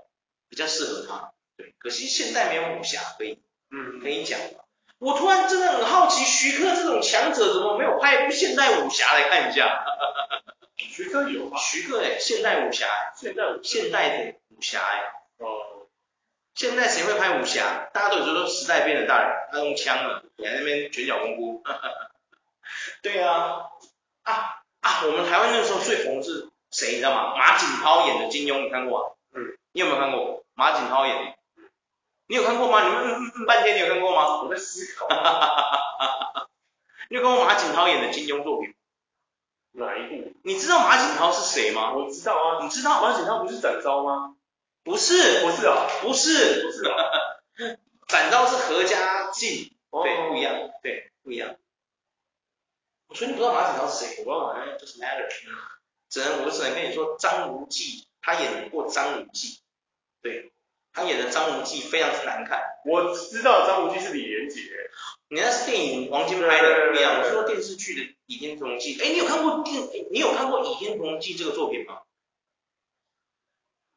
[0.49, 3.41] 比较适合他，对，可惜现代没有武侠可以。
[3.71, 4.39] 嗯，可以讲，
[4.97, 9.86] 我突然真的很好奇，徐克这种强者怎么没有拍一部现代武侠来看一下？
[10.75, 11.58] 徐克有吗？
[11.60, 15.13] 徐克哎，现代武侠，现代武现代的武侠哎。
[15.38, 15.88] 哦。
[16.56, 17.89] 现在谁会拍武侠？
[17.93, 21.63] 大家都觉得时代变了，大人，他用枪了，你在那边拳脚功夫。
[23.02, 23.67] 对啊，
[24.23, 26.91] 啊啊，我们台湾那时候最红是谁？
[26.91, 27.36] 你知道吗？
[27.38, 29.15] 马景涛演的金庸，你看过吗？
[29.34, 29.58] 嗯。
[29.71, 30.43] 你有没有看过？
[30.53, 31.36] 马景涛演的。
[32.27, 32.84] 你有看过吗？
[32.84, 34.41] 你们嗯嗯半天，你有看过吗？
[34.43, 35.08] 我在思考。
[37.10, 38.73] 你有看过马景涛演的金庸作品？
[39.71, 40.34] 哪一部？
[40.43, 41.93] 你知道马景涛是谁吗？
[41.93, 42.63] 我知道啊。
[42.63, 44.36] 你知道马景涛不是展昭吗？
[44.84, 46.95] 不是，不是啊，不是，不是啊。
[48.08, 51.55] 展昭是何家劲，对，不一样，对，不一样。
[53.08, 54.23] 我说你不知道马景涛是谁？
[54.23, 55.27] 我不知道，哎，Doesn't matter。
[56.10, 59.60] 只能我只能跟你说，张无忌，他演过张无忌，
[60.22, 60.52] 对。
[60.91, 62.62] 他演的张无忌非常之难看。
[62.84, 64.60] 我知道张无忌是李连杰，
[65.30, 67.19] 你那是电影王晶拍的不一样。
[67.19, 68.98] 我是说电视剧的《倚天屠龙记》。
[69.02, 69.88] 哎，你有看过电？
[70.12, 72.02] 你有看过《倚天屠龙记》这个作品吗？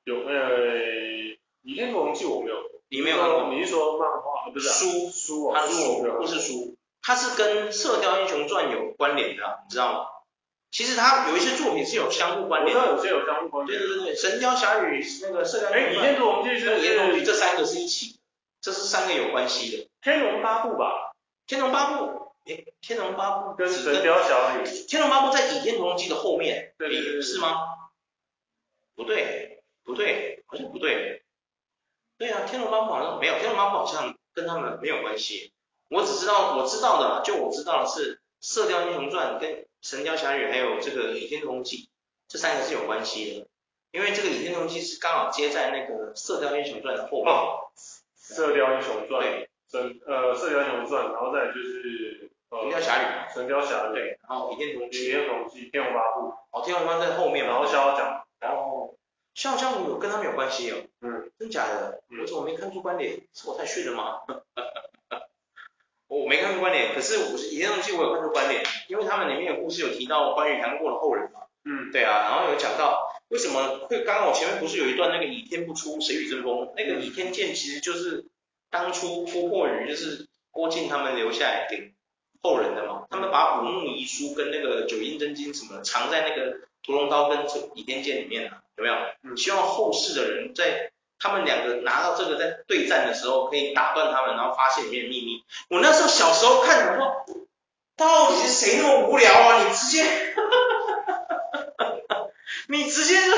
[0.05, 0.59] 有，呃，
[1.63, 2.57] 《倚天屠龙记》我没有。
[2.89, 3.49] 你没有看过？
[3.53, 4.51] 你是说漫画？
[4.53, 5.61] 不是书书啊？
[5.63, 6.77] 它是书，不是书。
[7.01, 10.07] 它是跟《射雕英雄传》有关联的，你知道吗？
[10.73, 13.79] 其实他有一些作品是有相互关联的，我知道有些有相互关联。
[13.79, 18.19] 对对对对，神雕侠侣那个射雕，哎，倚天屠龙记是倚天屠龙记这三个是一起，
[18.63, 19.89] 这是三个有关系的。
[20.01, 21.13] 天龙八部吧？
[21.47, 27.55] 天龙八部，哎，天龙八部跟神雕侠侣，天龙八部在倚天屠龙记的后面，对对对，是吗？
[28.95, 31.23] 不对，不对，好像不对。
[32.17, 35.53] 对啊，天龙八部好像没有，天龙八部好像跟他们没有关系。
[35.91, 39.67] 我只知道我知道的，就我知道的是射雕英雄传跟。
[39.83, 41.91] 神雕侠侣还有这个倚天屠龙记，
[42.29, 43.47] 这三个是有关系的，
[43.91, 47.35] 因为这个倚天屠龙记是刚好接在那个射雕英雄传的后面。
[47.35, 47.69] 哦，
[48.17, 58.19] 射雕英雄传，对，神呃射雕英雄传，然后再就是神雕侠侣，神雕侠侣，对，然后倚天屠龙记，倚天屠龙记，天龙八部，哦，天龙八部在后面，然后笑傲江。
[58.19, 58.97] 湖，然后
[59.35, 62.03] 笑傲江湖有跟他们有关系哦，嗯，真假的？
[62.09, 63.21] 我怎么没看出关联？
[63.35, 64.21] 是我太逊了吗？
[66.21, 71.41] 我没看过关联，可是我倚天屠龙记我有看出关联，因为他们里面有故事有提到关于杨过的后人嘛。
[71.65, 76.71] 嗯，对啊，然后有讲到为什么会，刚刚我前面不是有一段那个倚天不出，谁与争锋？
[76.77, 78.27] 那个倚天剑其实就是
[78.71, 81.95] 当初郭破于就是郭靖他们留下来给
[82.43, 87.39] 后人的嘛，他们把五木遗书跟那个九阴真经什么的藏在那个屠龙刀跟
[87.75, 88.95] 倚天剑里面了，有没有？
[89.23, 90.92] 嗯，希望后世的人在。
[91.23, 95.45] 他们两个拿到这个在对战的时候，可以打断他们，然后发现里面的秘密。
[95.71, 97.25] 我那时候小时候看，我说，
[97.97, 99.63] 到底是谁那么无聊啊？
[99.63, 100.05] 你直接，
[102.67, 103.37] 你直接就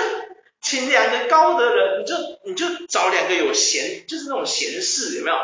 [0.63, 5.37] 请两个高的人，你就你就找两个有闲，就是那种闲事，有没有？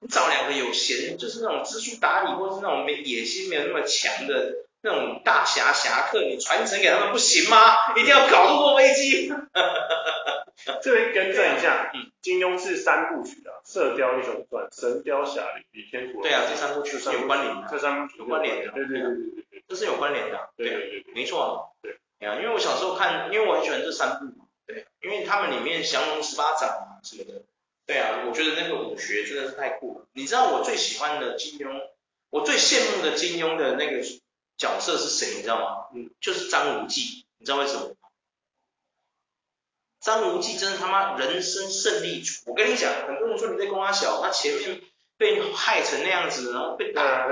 [0.00, 7.92] 你找两个有闲，就是那种知书达理，或是那种没野心没有那么强的那种大侠侠客，你传承给他们不行吗？
[7.96, 9.30] 一定要搞这么多危机？
[10.82, 16.28] 这边更正一下，嗯，金庸是三部曲的，《射雕英雄传》、《神雕侠侣》、《倚天屠龙记》。
[16.30, 27.42] 对啊，这三部曲是有关联的，这三部曲有关联的，对对对对对，这是有关联的，对对对，没错，对，啊，因为我小时候看，因为我很喜欢这三部嘛，对，因为他们里面降龙十八掌啊什么的，
[27.86, 30.06] 对啊，我觉得那个武学真的是太酷了。
[30.12, 31.80] 你知道我最喜欢的金庸，
[32.30, 34.02] 我最羡慕的金庸的那个
[34.56, 35.36] 角色是谁？
[35.36, 35.86] 你知道吗？
[35.94, 37.96] 嗯，就是张无忌，你知道为什么？
[40.02, 42.42] 张无忌真的他妈人生胜利组。
[42.46, 44.80] 我跟你讲，很多人说你在公阿小，他前面
[45.16, 47.28] 被害成那样子，然后被打，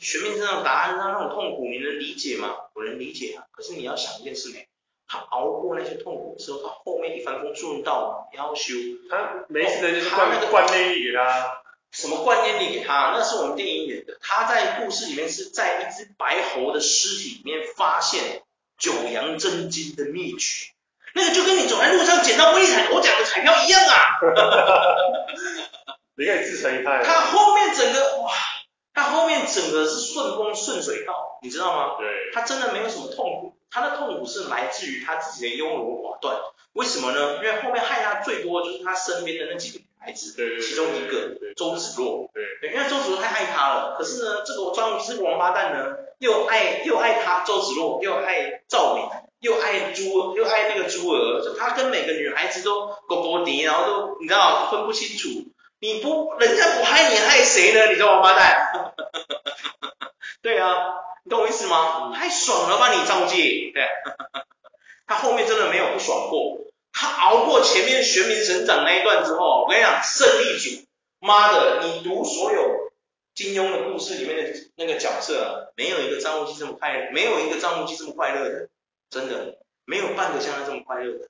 [0.00, 2.54] 玄冥这种答案，让那种痛苦，你能理解吗？
[2.72, 3.44] 我能理解啊。
[3.52, 4.66] 可是你要想一件事没，
[5.06, 8.74] 他熬过那些痛苦之后，他后面一帆风顺到，要修，
[9.10, 11.60] 他没事的就是灌那个灌内力给他。
[11.92, 13.14] 什么观念力给他？
[13.16, 14.18] 那是我们电影演的。
[14.20, 18.42] 他在故事里面是在一只白猴的尸体里面发现
[18.76, 20.72] 九阳真经的秘诀，
[21.14, 24.18] 那个就跟你走在路上捡到威力彩头奖的彩票一样啊！
[26.16, 27.02] 你可以自成一派。
[27.04, 28.30] 他后面整个哇，
[28.92, 31.96] 他后面整个是顺风顺水道，你知道吗？
[31.98, 32.30] 对。
[32.32, 36.36] 他真的没有什么痛苦，他的痛苦是来自于他自己的优柔寡断。
[36.72, 37.36] 为什么呢？
[37.36, 39.84] 因为后面害他最多的就是他身边的那几个女。
[40.04, 43.96] 孩子，对对对，其中一个周芷若，对，对，因为周芷若太爱他了。
[43.96, 49.03] 可是呢，这个张无忌这个王八蛋呢，又爱又爱他周芷若，又爱赵敏，
[50.04, 55.28] 又爱朱，又爱那个猪儿，就他跟每个女孩子都勾勾搭，然后都你知道分不清楚。
[55.80, 57.92] 你不，人家不害你，害谁呢？
[57.92, 58.94] 你这王八蛋。
[60.40, 62.12] 对啊，你懂我意思吗？
[62.14, 63.86] 太爽了吧你张无忌，对，
[65.06, 66.58] 他后面真的没有不爽过。
[66.92, 70.86] 他熬过前面玄冥神掌那一段之后，我跟你讲，胜利组，
[71.18, 72.92] 妈的，你读所有
[73.34, 78.68] 金庸的故事里面的那个角色，没有一个张无忌这么快乐，没有一个张无忌这么快乐的，
[79.10, 81.28] 真的，没有半个像他这么快乐的，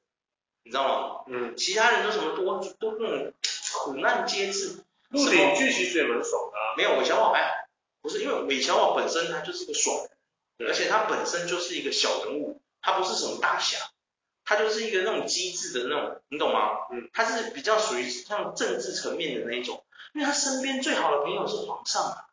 [0.63, 1.25] 你知道吗？
[1.29, 3.33] 嗯，其他人都什么多都那种
[3.73, 4.85] 苦难皆至。
[5.11, 6.75] 鹿鼎记其实也蛮爽的啊。
[6.77, 7.51] 没有韦小宝还好，
[8.03, 9.97] 不是因为韦小宝本身他就是个爽
[10.57, 13.79] 人，而且他本身就是一个小人物，他不是什么大侠。
[14.47, 16.87] 他就是一个那种机智的那种，你懂吗？
[16.93, 22.27] 嗯，他是比较属于像政治层面的那一种，因为他身边最好的朋友是皇上啊。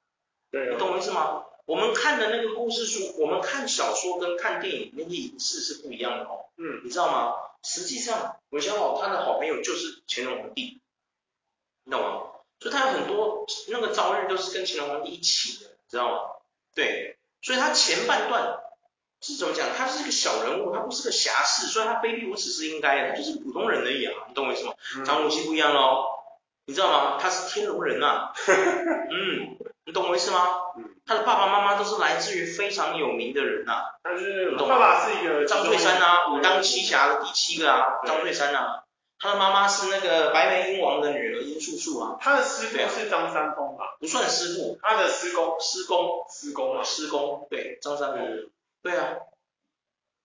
[0.51, 1.45] 对啊，你懂我意思吗？
[1.65, 6.45] 我们看的那个故事书，我们看小说跟看电影那个影视是不一样的哦。
[6.57, 7.33] 嗯，你知道吗？
[7.63, 10.81] 实际上，韦小宝他的好朋友就是乾隆皇帝，
[11.83, 12.23] 你懂吗？
[12.59, 16.19] 所以他有很多那个遭遇都是跟乾隆皇帝一起的，知道吗？
[16.75, 18.59] 对，所以他前半段。
[19.23, 19.69] 是怎么讲？
[19.77, 24.73] 他是一个小人物，他不是个侠士，所以他卑鄙无耻是应该的，他就是普通人而已啊，你懂我意思吗？
[25.05, 26.05] 张无忌不一样喽，
[26.65, 27.19] 你知道吗？
[27.21, 30.47] 他是天龙人呐、啊， 嗯，你懂我意思吗？
[31.05, 38.83] 他的爸爸妈妈都是来自于非常有名的人呐、啊，但是爸爸是一个张翠山啊，武当七侠的第七个啊，张翠山啊，
[39.17, 43.97] 他的妈妈是那个白眉鹰王的女儿殷素素啊，他的师傅是张三丰吧？
[43.99, 48.51] 不算师傅，他的师公，师公，师公啊，师公，对，张三丰。
[48.83, 49.15] 对啊，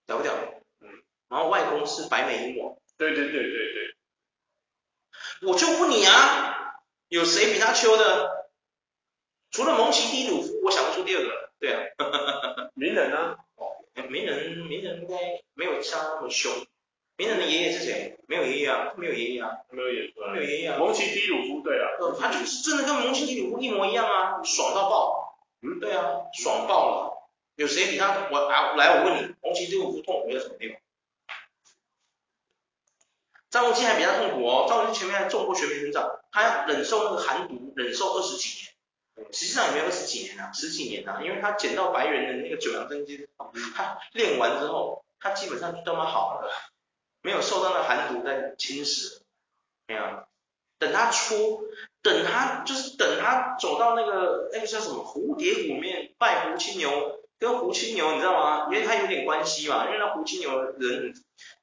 [0.05, 0.33] 屌不屌？
[0.81, 0.89] 嗯，
[1.29, 2.75] 然后外公是白眉鹰王。
[2.97, 3.95] 对对对对对。
[5.41, 6.75] 我就问你啊，
[7.07, 8.36] 有谁比他秋的？
[9.57, 11.51] 除了蒙奇迪鲁夫，我想不出第二个了。
[11.59, 11.81] 对啊。
[12.77, 13.37] 名人呢？
[13.55, 15.17] 哦，名人，名人应该
[15.55, 16.53] 没有像他那么凶。
[17.15, 18.19] 名人的爷爷是谁？
[18.27, 20.77] 没有爷爷啊，没有爷爷啊，没有爷爷，没有爷爷啊。
[20.77, 21.89] 蒙奇迪鲁夫，对啊。
[22.19, 25.39] 他就是真的跟蒙奇迪鲁夫一模一样啊，爽到爆。
[25.63, 27.31] 嗯，对啊，爽爆了。
[27.55, 28.75] 有谁比他我啊？
[28.75, 30.77] 来，我问你，蒙奇迪鲁夫痛苦在什么地方？
[33.49, 34.67] 张无忌还比他痛苦哦。
[34.69, 38.66] 张无忌前面还中过玄冥神掌，他要忍受那个寒毒，忍受二十几年。
[39.31, 43.27] 实际上也没有十几年啊，十几年啊，因为他捡到白猿的那个九阳真经，
[43.75, 46.49] 他练完之后，他基本上就他妈好了，
[47.21, 49.19] 没有受到那寒毒在侵蚀。
[49.87, 50.01] 没有，
[50.79, 51.63] 等他出。
[52.03, 58.67] 等他就是等他走到那个那个叫什么蝴蝶谷面拜胡青牛，跟胡青牛你知道吗？
[58.71, 61.13] 因为他有点关系嘛，因为那胡青牛人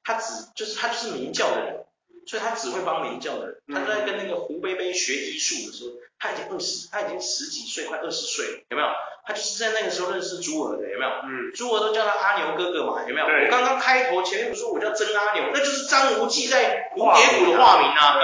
[0.03, 1.85] 他只就是他就是明教的人，
[2.25, 3.61] 所以他只会帮明教的人。
[3.73, 8.87] 他在跟那个胡贝贝学医术的时候，他已经二十，他已经十几岁，快二十岁了，有没有？
[9.27, 11.11] 他就是在那个时候认识朱儿的，有没有？
[11.23, 13.25] 嗯，朱儿都叫他阿牛哥哥嘛，有没有？
[13.25, 18.19] 我刚刚开头前面不是说我叫曾阿牛，那就是张无忌在蝴蝶谷的化名啊。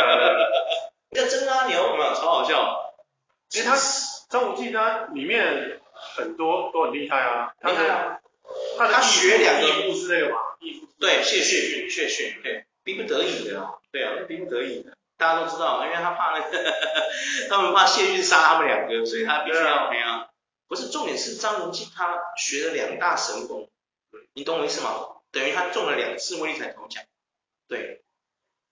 [1.12, 2.14] 叫曾阿牛，有没有？
[2.14, 2.94] 超好笑。
[3.50, 3.76] 其实他
[4.30, 5.82] 张无忌他里面
[6.16, 7.52] 很多都很厉害啊。
[7.64, 8.20] 厉害啊！
[8.78, 10.40] 他他学两个义父是那个嘛？
[10.60, 13.74] 义父对，谢逊，谢逊，对，逼不得已的啊。
[13.91, 14.97] 对啊，逼不得已的。
[15.17, 16.73] 大家都知道，因为他怕那个，
[17.49, 20.30] 他们怕谢逊杀他们两个，所以他必须要那样。
[20.67, 23.69] 不是重点是张无忌他学了两大神功，
[24.34, 25.08] 你懂我意思吗？
[25.32, 27.04] 等于他中了两次威力彩头奖。
[27.67, 28.04] 对。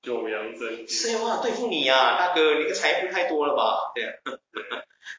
[0.02, 2.54] 九阳真经，谁有办法对付你呀、啊，大哥？
[2.54, 3.92] 你个财富太多了吧？
[3.94, 4.14] 对、啊，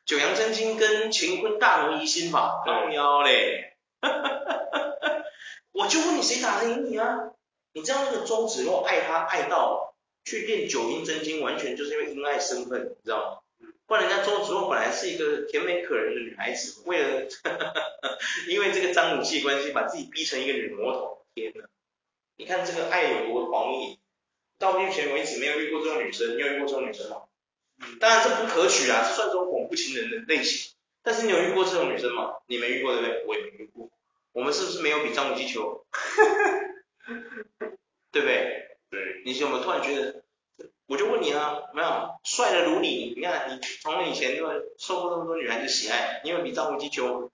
[0.06, 3.76] 九阳真经跟乾坤大挪移心法，高腰嘞。
[5.72, 7.30] 我就问你，谁打得赢你啊？
[7.74, 9.89] 你知道那个周芷若爱他爱到
[10.24, 13.68] 去练九阴真经，完全就是因为因爱生恨，你知道吗？
[13.86, 17.26] 不然人家周芷若本来是一个甜美可人的女孩子，为了
[18.48, 21.26] 因为这个张无忌关系，把自己逼成一个女魔头。
[21.34, 21.64] 天哪！
[22.36, 23.98] 你看这个爱有多狂野。
[24.58, 27.22] 到目前为止没有遇过这种女生，你有遇过这种女生吗？
[27.82, 30.72] 嗯，当然这不可取啊，这算种恐怖情人的类型。
[31.02, 32.34] 但是你有遇过这种女生吗？
[32.46, 33.24] 你没遇过对不对？
[33.26, 33.90] 我也没遇过。
[34.32, 35.84] 我们是不是没有比张无忌求？
[38.12, 38.69] 对不对？
[38.90, 39.22] 对。
[39.24, 40.22] 你有没有突然觉得？
[40.86, 44.44] 我就问你啊，没有帅的如你，你看你从以前就
[44.76, 47.30] 受过那么多女孩子喜爱，你有比张无忌求？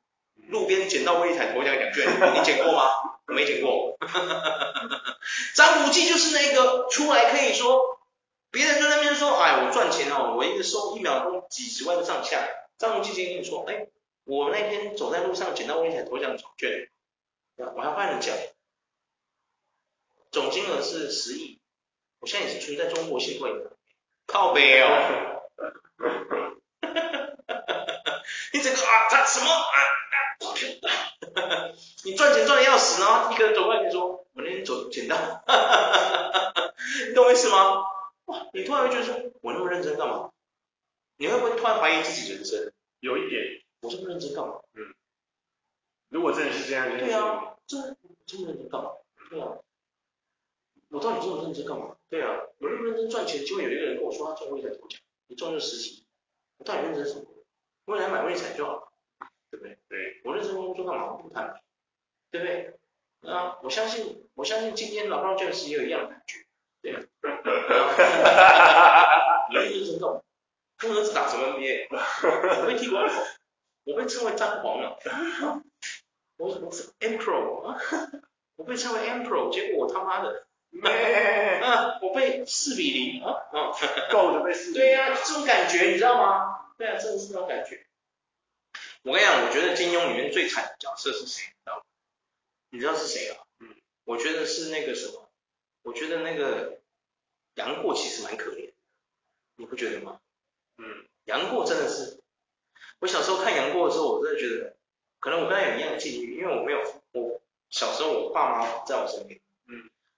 [0.48, 2.82] 路边捡到威力彩头奖奖券，你捡过吗？
[3.26, 3.98] 我没捡过。
[5.54, 7.98] 张无忌就是那个出来可以说，
[8.50, 12.46] 别人就在那边说，哎，我赚钱哦，我一个收一秒钟几十万上下。
[12.78, 13.88] 张无忌直接跟你说，哎，
[14.24, 16.90] 我那天走在路上捡到威力彩头奖奖券，
[17.56, 18.36] 我还帮你讲，
[20.36, 21.58] 总金额是十亿，
[22.20, 23.72] 我现在也是存在中国信汇的，
[24.26, 25.40] 靠北哦。
[28.52, 29.72] 你整个啊，他什么啊？
[32.04, 35.16] 你赚钱赚的要死，然后一个人走过来跟你说，我那天走捡到，
[37.08, 37.86] 你懂我意思吗？
[38.26, 40.32] 哇，你突然会觉得说，我那么认真干嘛？
[41.16, 42.74] 你会不会突然怀疑自己人生？
[43.00, 43.42] 有一点，
[43.80, 44.60] 我这么认真干嘛？
[44.74, 44.94] 嗯，
[46.10, 47.96] 如果真的是这样，对啊，这
[48.26, 48.90] 这么认真干嘛？
[49.30, 49.48] 对啊，
[50.90, 51.96] 我到底这么认真干嘛？
[52.08, 56.06] 对啊，我那么认真赚钱，就会有一个人跟我说他中了一彩头奖，你中了十几，
[56.58, 57.24] 我到底认真什么？
[57.86, 58.88] 我来买威力彩就好了，
[59.50, 59.78] 对不对？
[59.88, 61.12] 对，我认真工作干嘛？
[61.12, 61.60] 我不谈，
[62.30, 62.78] 对不对？
[63.32, 66.46] 啊，我相信，我相信今天老让教师也有一样的感觉，
[66.82, 67.02] 对啊。
[69.50, 70.20] 你认真干嘛？
[70.82, 71.88] 我儿子打什么 NBA？
[71.90, 73.00] 我被踢过，
[73.84, 74.98] 我被称为张皇了。
[76.36, 77.78] 我我是 Emperor，
[78.56, 80.45] 我被称为 Emperor，结果我他妈的，
[81.62, 83.72] 啊，我被四比零啊，嗯，
[84.12, 84.72] 够了被四。
[84.72, 86.70] 对呀，这种感觉你知道吗？
[86.78, 87.86] 对啊，真的是这种感觉。
[89.02, 91.44] 我跟你讲，我觉得金庸里面最惨的角色是谁？
[91.50, 91.82] 你知道吗？
[92.70, 93.36] 你知道是谁啊？
[93.60, 93.74] 嗯，
[94.04, 95.28] 我觉得是那个什么？
[95.82, 96.80] 我觉得那个
[97.54, 98.72] 杨过其实蛮可怜，
[99.56, 100.20] 你不觉得吗？
[100.78, 102.20] 嗯，杨过真的是，
[102.98, 104.76] 我小时候看杨过的时候，我真的觉得，
[105.20, 106.80] 可能我跟他有一样的境遇，因为我没有，
[107.12, 109.45] 我小时候我爸妈在我身边，嗯，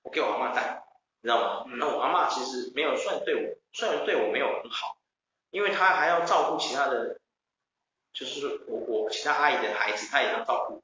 [0.03, 0.85] 我给我阿妈带，
[1.21, 1.65] 你知道吗？
[1.69, 4.97] 嗯，那我阿妈其实没有算对我，虽然对我没有很好。
[5.51, 7.19] 因为她还要照顾其他的，
[8.13, 10.83] 就是我我其他阿姨的孩子，她也要照顾，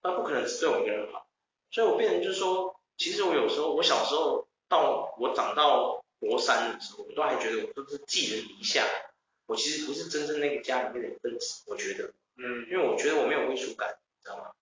[0.00, 1.26] 她不可能只对我一个人好，
[1.70, 8.86] 所以我变成就是说，其实我有时候我小时候到我长到国三的时候，我都还觉得我都是寄人篱下，
[9.44, 14.52] 我其实不是真正那个家里面的一份子，我觉得，嗯，因为我觉得我没有归属感，你知道吗？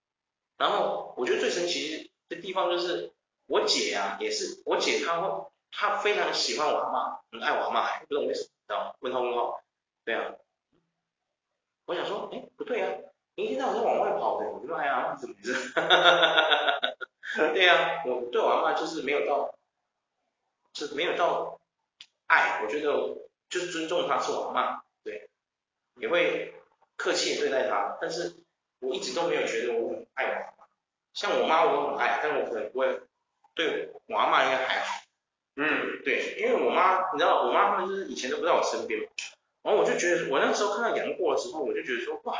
[0.56, 3.12] 然后我觉得最神奇的地方就是
[3.46, 8.48] 我姐、啊，也是我姐她会，她非常喜欢我阿嬷，很爱我阿嬷，不懂为什么。
[8.66, 9.60] 知道问号问号，
[10.04, 10.34] 对啊，
[11.84, 12.98] 我想说，哎，不对啊，
[13.36, 15.54] 你一天到晚是往外跑的，你说哎呀，怎么回事？
[17.54, 19.54] 对啊，我对我阿嬷就是没有到，
[20.74, 21.60] 是没有到
[22.26, 22.90] 爱，我觉得
[23.48, 25.30] 就是尊重她是我阿嬷，对，
[26.00, 26.52] 也会
[26.96, 28.34] 客气对待她，但是
[28.80, 30.68] 我一直都没有觉得我很爱我阿嬷，
[31.14, 33.00] 像我妈我很爱，但我可能不会
[33.56, 35.00] 对我阿嬷应该还好。
[35.56, 39.00] 嗯，对，因为我妈，你知道，我妈他们就是以前都不在我身边，
[39.62, 42.34] 然后我就觉得，我那时候看到杨过的时候，我就觉得说，哇，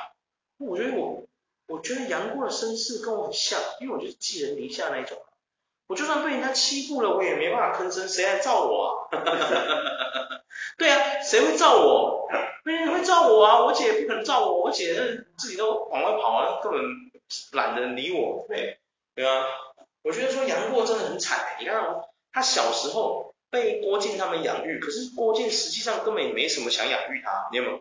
[0.59, 1.25] 我觉得我，
[1.67, 5.17] 我觉得杨过的身世跟我很像，因为我就是寄人篱下那一种，
[5.87, 9.17] 我就算被人家欺负了，我也没办法吭声，谁来罩我啊？
[10.77, 12.29] 对啊，谁会罩我？
[12.65, 14.95] 没人会罩我啊，我姐不可能罩我，我姐
[15.39, 16.83] 自己都往外跑啊，根本
[17.53, 18.79] 懒得理我，对，
[19.15, 19.47] 对啊，
[20.07, 22.05] 我觉得说杨过真的很惨，你看哦。
[22.33, 27.81] 他小时候被郭靖他们养育，可是郭靖实际上根本也没什么想养育他，你有没有？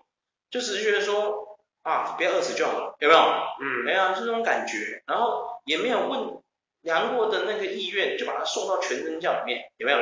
[0.49, 3.19] 就只是觉得说啊，不要饿死就好了，有没有？
[3.61, 5.03] 嗯，没有、啊，就这种感觉。
[5.05, 6.37] 然后也没有问
[6.81, 9.99] 杨过的那个意愿，就把他送到全真教里面，有没有？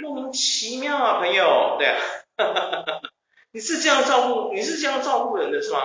[0.00, 1.96] 莫名其妙啊，朋友，对啊，
[3.52, 5.78] 你是这样照顾，你是这样照顾人的是吗？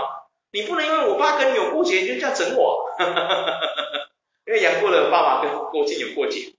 [0.51, 2.89] 你不能因为我爸跟你有过节，你就这样整我，
[4.47, 6.53] 因为杨过的爸爸跟郭靖有过节。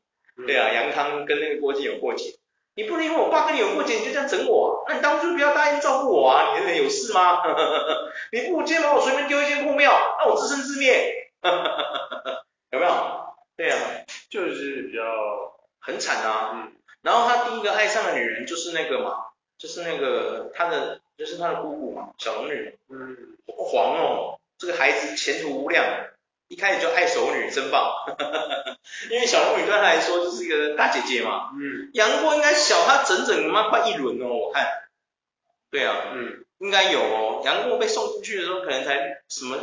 [0.46, 2.36] 对啊，杨康跟那个郭靖有过节，
[2.76, 7.42] 你不能因为我爸跟你有过节，你就这样整我，那你当初不要答应照顾我啊，你这人有事吗？
[8.30, 11.32] 你不如今天把我随便丢一间破庙，那我自生自灭，
[12.70, 12.92] 有没有？
[13.56, 13.76] 对啊，
[14.30, 15.02] 就是比较
[15.80, 16.72] 很惨啊，嗯，
[17.02, 19.16] 然后他第一个爱上的女人就是那个嘛，
[19.58, 23.16] 就是那个他的，就是他的姑姑嘛，小龙女，嗯，
[23.56, 25.84] 狂哦，这个孩子前途无量。
[26.48, 27.92] 一开始就爱熟女，真棒，
[29.10, 31.50] 因为小龙女对她来说就是一个大姐姐嘛。
[31.52, 31.90] 嗯。
[31.92, 34.66] 杨过应该小他整整他妈快一轮哦，我看。
[35.70, 35.94] 对啊。
[36.14, 36.44] 嗯。
[36.58, 39.58] 应该有哦，杨过被送出去的时候可能才什么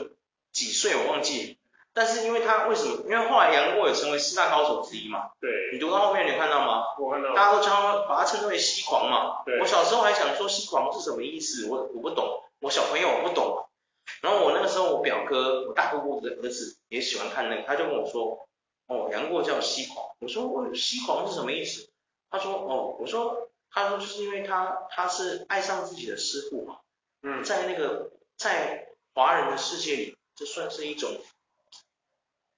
[0.54, 1.58] 几岁我忘记，
[1.94, 3.02] 但是因为他为什么？
[3.06, 5.32] 因为后来杨过也成为四大高手之一嘛。
[5.42, 5.50] 对。
[5.74, 6.84] 你读到后面你有看到吗？
[7.00, 7.34] 我看到。
[7.34, 7.74] 大家都称
[8.08, 9.42] 把他称之为西狂嘛。
[9.46, 9.60] 对。
[9.60, 13.68] 我小时候还想说西狂是什么意思，我我不懂，我小朋友我不懂。
[14.22, 18.48] 然后我那个时候我表哥，我大姑姑的儿子也喜欢看那个，他就跟我说，
[18.88, 20.08] 哦，杨过叫西狂。
[20.20, 21.90] 我说我西狂是什么意思？
[22.30, 26.80] 他说哦，我说他说就是因为他他是爱上自己的师傅嘛。
[27.22, 27.44] 嗯。
[27.44, 31.18] 在那个在华人的世界里，这算是一种。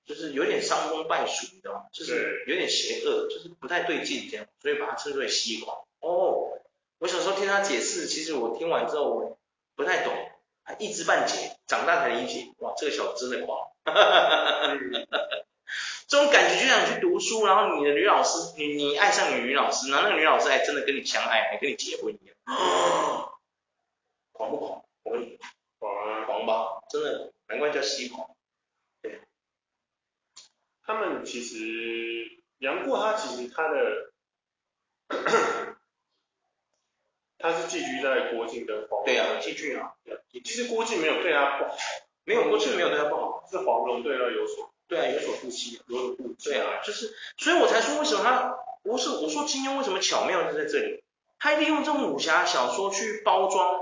[0.06, 1.82] 就是有点伤风败俗，你知道吗？
[1.92, 5.80] 就是有点邪恶，就是不太对劲这样，所以把它称之为西狂。
[6.00, 6.58] 哦，
[7.00, 9.38] 我小时候听他解释，其实我听完之后我
[9.76, 10.14] 不太懂，
[10.68, 12.52] 还一知半解，长大才理解。
[12.58, 13.72] 哇，这个小子真的狂。
[16.08, 22.36] 这种感觉就像你去读书，然后你的女老师，你你爱上你女老师，然后那个女老师还真的跟你相爱，还跟你结婚一样。
[22.46, 23.32] 哦，
[24.34, 24.84] 狂不狂？
[25.04, 25.40] 我跟你
[25.80, 28.30] 狂，狂吧，真的，难怪叫西狂。
[30.84, 34.12] 他们其实杨过他其实他的，
[37.40, 39.04] 他是寄居在郭靖的黄。
[39.06, 39.94] 对啊，寄居啊。
[40.44, 41.78] 其实郭靖没有对他不好，
[42.26, 44.72] 没有郭靖没有对他不好，是黄蓉对他有所。
[44.88, 46.50] 对啊，有所顾忌，有所顾忌。
[46.50, 51.04] 对啊，就是，所以我才说为什么他，不是我说金庸为什么巧妙就在这里，
[51.40, 53.82] 他利用这种武侠小说去包装，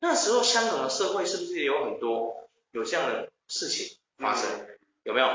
[0.00, 4.50] 那时候香港的社会是不是也有很多有这样的事情发生？
[4.60, 5.26] 嗯、有没有？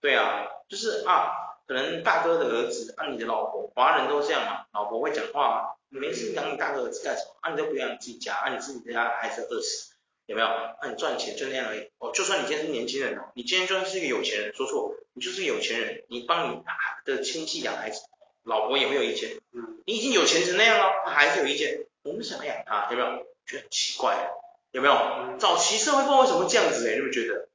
[0.00, 0.48] 对啊。
[0.66, 1.30] 就是啊，
[1.68, 7.36] 可能大哥的儿子啊，你的老婆，华人都这样嘛，老婆会讲话嘛，你没事养你大哥儿子干什么？
[7.40, 9.94] 啊，你都不养你自己家，啊，你自己家孩子饿死，
[10.26, 10.48] 有没有？
[10.48, 11.88] 啊，你赚钱就那样而已。
[11.98, 16.62] 哦，就算你今天是年轻人哦，你今天就算是一个有钱人，说错，你就是个有钱人，你帮你
[17.04, 18.00] 的亲戚养孩子，
[18.42, 19.38] 老婆也会有意见。
[19.52, 23.24] 嗯，你已经有钱成那样了，他还是有意见，我们想养他，有没有？
[23.46, 24.32] 觉得很奇怪，
[24.72, 25.38] 有没有？
[25.38, 27.48] 早期社会不知道为什么这样子哎，你不觉得？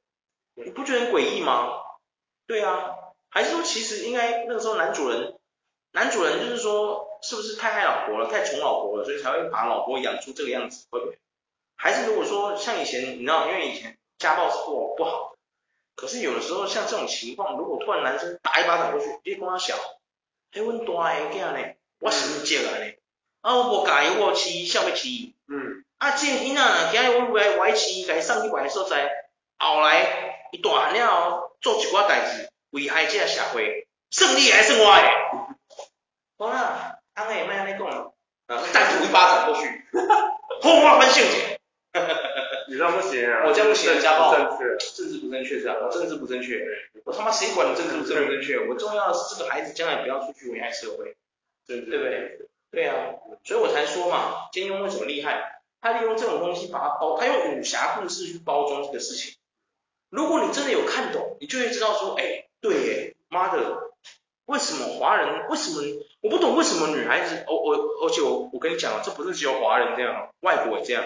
[0.54, 1.68] 你不觉得很诡异吗？
[2.46, 2.94] 对啊。
[3.28, 5.36] 还是说，其实应该那个时候男主人，
[5.92, 11.18] 男主人就是说，是不是太爱老婆了，太宠老婆了，所以才会把老婆养出这个样子，会不会？
[11.76, 15.38] 还是如果说像以前，你知道，因为以前家暴是不不好的，
[15.96, 19.74] 可是有的时候像这种情况，如果突然男生打一巴掌过去，你跟他小，
[20.52, 22.92] 哎，我大个囝呢，我是接啊呢，
[23.40, 29.10] 啊，我无介意，我饲，笑要饲，嗯，啊，这囡仔今日我来我饲，给送去别个所在，
[29.58, 32.50] 后来伊大汉了，做一寡代志。
[32.70, 35.10] 危害这个社会，胜利还是我的。
[36.38, 38.12] 好啦，安内莫安尼讲了，
[38.72, 39.84] 再吐一巴掌过去，
[40.62, 41.58] 轰轰翻秀姐。
[42.68, 43.42] 你这样不行啊！
[43.48, 44.34] 我这样不行，家暴。
[44.34, 45.74] 政治不正确是吧？
[45.82, 46.64] 我政治不正确。
[47.04, 48.58] 我他妈谁管你政治不正不正确？
[48.68, 51.16] 我重要的是这个孩子将来不要出去危害社会，
[51.66, 52.38] 对不对？
[52.70, 52.94] 对啊，
[53.44, 55.60] 所以我才说嘛，金庸为什么厉害？
[55.80, 59.34] 他利用这种东西把它包，他用武侠故事去包装这个事情。
[60.10, 62.46] 如果你真的有看懂，你就会知道说，哎。
[62.62, 63.89] 对耶，妈的，
[64.50, 65.48] 为什么华人？
[65.48, 66.56] 为什么我不懂？
[66.56, 67.44] 为什么女孩子？
[67.46, 71.04] 我我而且我我跟你讲啊，这不是只有华人这样，外国也这样。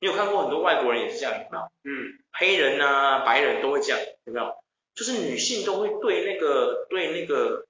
[0.00, 1.70] 你有看过很多外国人也是这样，有没有？
[1.84, 4.56] 嗯，黑人啊，白人都会这样，有没有？
[4.96, 7.66] 就是女性都会对那个对那个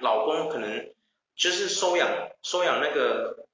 [0.00, 0.92] 老公可能
[1.36, 2.08] 就是收养
[2.42, 3.46] 收养那个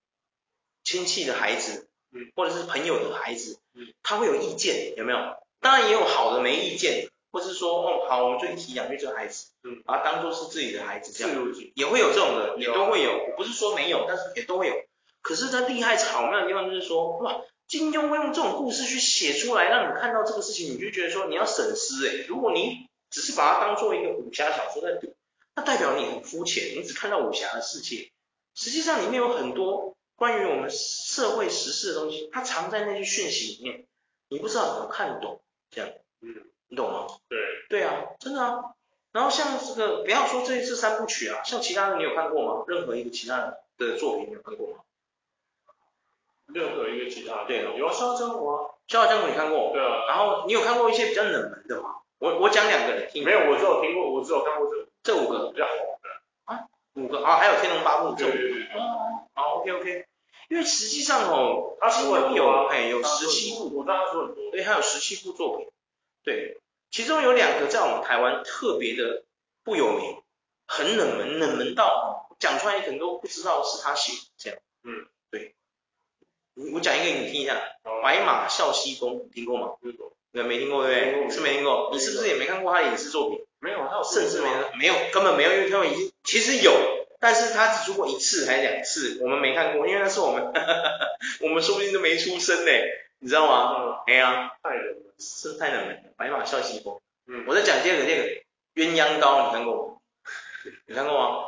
[0.82, 5.18] 亲戚的孩子，嗯，或者是朋友的孩子，嗯，他会有意见，有没有？
[5.60, 7.10] 当然也有好的没意见。
[7.32, 11.36] 或是说，哦，好，我们就一起养育这个孩子，嗯，把它当做是自己的孩子这样，
[11.74, 14.74] 也会有这种的，也都会有，我不是说没有，但是也都会有。
[15.22, 25.14] 可是他厉害巧妙的地方就是说，哇，金庸会用这种故事去写出来，让你看到这个事情，你就觉得说你要审思，诶，如果你只是把它当做一个武侠小说在读，
[25.54, 28.10] 那代表你很肤浅，你只看到武侠的世界，
[28.54, 33.86] 实际上里面有很多关于我们社会时事的东西，它藏在那些讯息里面，
[34.28, 35.90] 你不知道怎么看懂，这样，
[36.22, 36.46] 嗯。
[36.70, 37.06] 你懂吗？
[37.28, 38.74] 对，对啊，真的啊。
[39.12, 42.64] 然后像这个，不要说这一次三部曲啊，像其他的你有看过吗？
[42.68, 44.76] 任何一个其他的的作品你有看过吗？
[46.46, 47.46] 任何一个其他的？
[47.46, 49.72] 对，有啊，《笑傲江湖》啊，《笑傲江湖》你看过？
[49.72, 50.06] 对啊。
[50.08, 51.96] 然后你有看过一些比较冷门的吗？
[52.18, 53.24] 我我讲两个你听。
[53.24, 56.08] 没有，我只有听过，我只有看过这这五个比较红的
[56.44, 58.78] 啊，五个啊，还有《天龙八部》这五个。
[58.78, 60.06] 哦，好，OK OK。
[60.48, 65.66] 因为实际上哦，他金庸有哎有十七部，我刚刚说很多，对，他有十七部作品。
[66.22, 66.59] 对，
[66.90, 69.24] 其中有两个在我们台湾特别的
[69.64, 70.16] 不有名，
[70.66, 74.58] 很冷门，冷门到讲出来可能都不知道是他写这样。
[74.84, 75.54] 嗯，对。
[76.74, 77.54] 我讲一个你听一下，
[78.02, 79.74] 《白马啸西风》听过吗？
[79.80, 80.12] 听过。
[80.32, 81.30] 没没听过对不对？
[81.30, 81.90] 是没听过。
[81.92, 83.44] 你是不是也没看过他的影视作品？
[83.60, 86.72] 没有，他有甚至没没有，根本没有，因为他们已经其实有，
[87.18, 90.52] 但是他只出过一次还是两次，我们没看过，因为那是我们
[91.40, 92.70] 我们说不定都没出生呢，
[93.20, 94.02] 你知道吗？
[94.06, 95.14] 哎呀，太冷了。
[95.18, 96.98] 是太冷了，白马啸西风。
[97.26, 98.24] 嗯，我在讲第二个那个
[98.74, 99.96] 鸳鸯刀，你看过吗？
[100.86, 101.46] 你看过吗？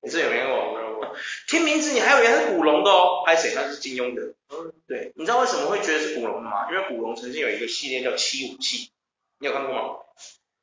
[0.00, 1.16] 你这有没有看过？
[1.48, 3.54] 听名字你还以为他是古龙的哦，还是谁？
[3.56, 4.34] 他是金庸的。
[4.50, 6.70] 嗯，对，你知道为什么会觉得是古龙的吗？
[6.70, 8.92] 因为古龙曾经有一个系列叫七武器，
[9.38, 9.96] 你有看过吗？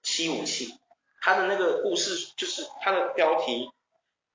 [0.02, 0.80] 七武器，
[1.20, 3.72] 它的那个故事就是它的标题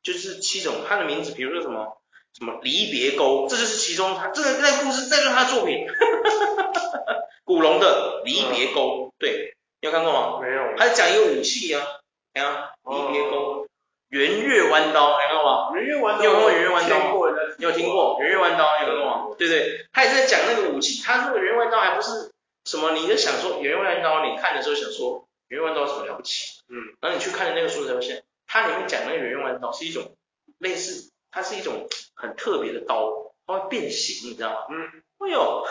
[0.02, 1.99] 就是七种，它的名字比如说什么
[2.39, 5.87] 什么离别钩，这就是其中他这个那个故事，这就是他的作品。
[7.45, 10.41] 古龙的离别钩，嗯、对，你有看过吗？
[10.41, 10.76] 没有。
[10.76, 11.85] 他讲一个武器啊，
[12.33, 13.66] 看啊，离别钩，
[14.09, 15.70] 圆月弯刀，你看过吗？
[15.74, 17.12] 圆月弯刀，你有看过圆月弯刀吗？
[17.59, 18.78] 你有听过圆月弯刀？
[18.78, 19.35] 你有看过吗？
[19.37, 22.31] 对对，他也是在讲那个武器，他那个圆月弯刀还不是
[22.64, 26.61] 什么，你就想说圆月弯刀，你看的时候想说圆月弯刀有什么了不起？
[26.68, 30.14] 嗯，然后你去看的那个书才发现，它里面讲那个圆月弯刀是一种
[30.59, 34.66] 类似，它是一种很特别的刀，它会变形，你知道吗？
[34.70, 35.64] 嗯，哎呦。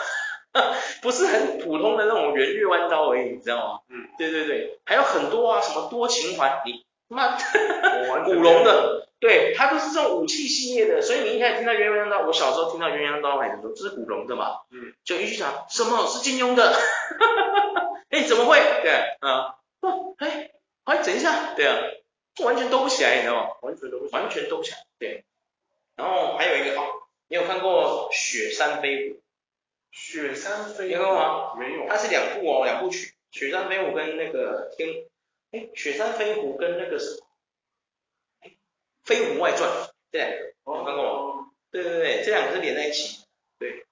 [1.00, 3.80] 不是很普通的那种圆月弯刀而已，你知道吗？
[3.88, 7.38] 嗯，对对对，还有很多啊，什么多情环，你妈，
[8.26, 16.74] 古龙的，对，它都是这种武器系列的，所以你一开始听到圆月弯刀，我小时候听到圆月弯刀还是说这是古龙的嘛，嗯，就一句讲什么是金庸的，
[18.10, 18.58] 哎，怎么会？
[18.82, 18.90] 对
[19.20, 20.50] 啊，哦，哎，
[20.82, 21.78] 哎，等一下，对啊，
[22.44, 23.50] 完全兜不起来，你知道吗？
[23.62, 25.24] 完全兜不起来，完全兜不起来，对。
[26.00, 26.74] 然后还有一个，
[27.28, 29.16] 你有看过《雪山飞狐》？
[29.92, 31.54] 雪山飞狐，你看过吗？
[31.58, 33.12] 没有，它是两部哦，两部曲。
[33.30, 35.04] 雪山飞狐跟那个天，
[35.52, 37.26] 哎，雪山飞狐跟那个什么，
[38.40, 38.52] 哎，
[39.04, 39.70] 飞狐外传
[40.10, 41.50] 这两个，有看过吗？
[41.70, 43.26] 对对对，这两个是连在一起。
[43.58, 43.84] 对，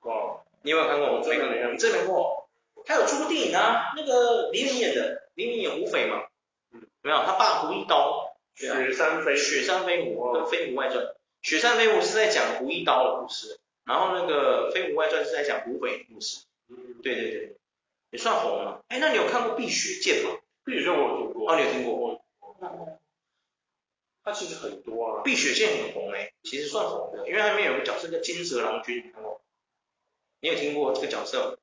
[0.00, 1.06] 哦，你有没有看过？
[1.12, 2.48] 我没看过，你真没看过？
[2.84, 6.26] 他有出过电影啊，那个黎明演的，黎明演胡斐嘛。
[6.72, 8.32] 嗯，没有，他爸胡一刀。
[8.56, 11.14] 雪山飞，雪山飞狐跟飞狐外传，
[11.46, 13.60] 雪山飞狐是在讲胡一刀的故事。
[13.84, 17.56] 然后那个《飞狐外传》是在讲胡斐的故事，嗯，对对对，
[18.10, 18.84] 也算红了。
[18.88, 20.30] 哎，那你有看过《碧血剑》吗？
[20.64, 21.48] 《碧血剑》我有听过。
[21.48, 21.94] 哦，你有听过？
[21.94, 22.98] 我。
[24.24, 25.20] 它其实很多啊。
[25.22, 29.40] 《碧血剑》很红哎，其实算红的，因为它里面有个角色叫金蛇郎君，你看过？
[30.40, 31.60] 你有听过这个角色？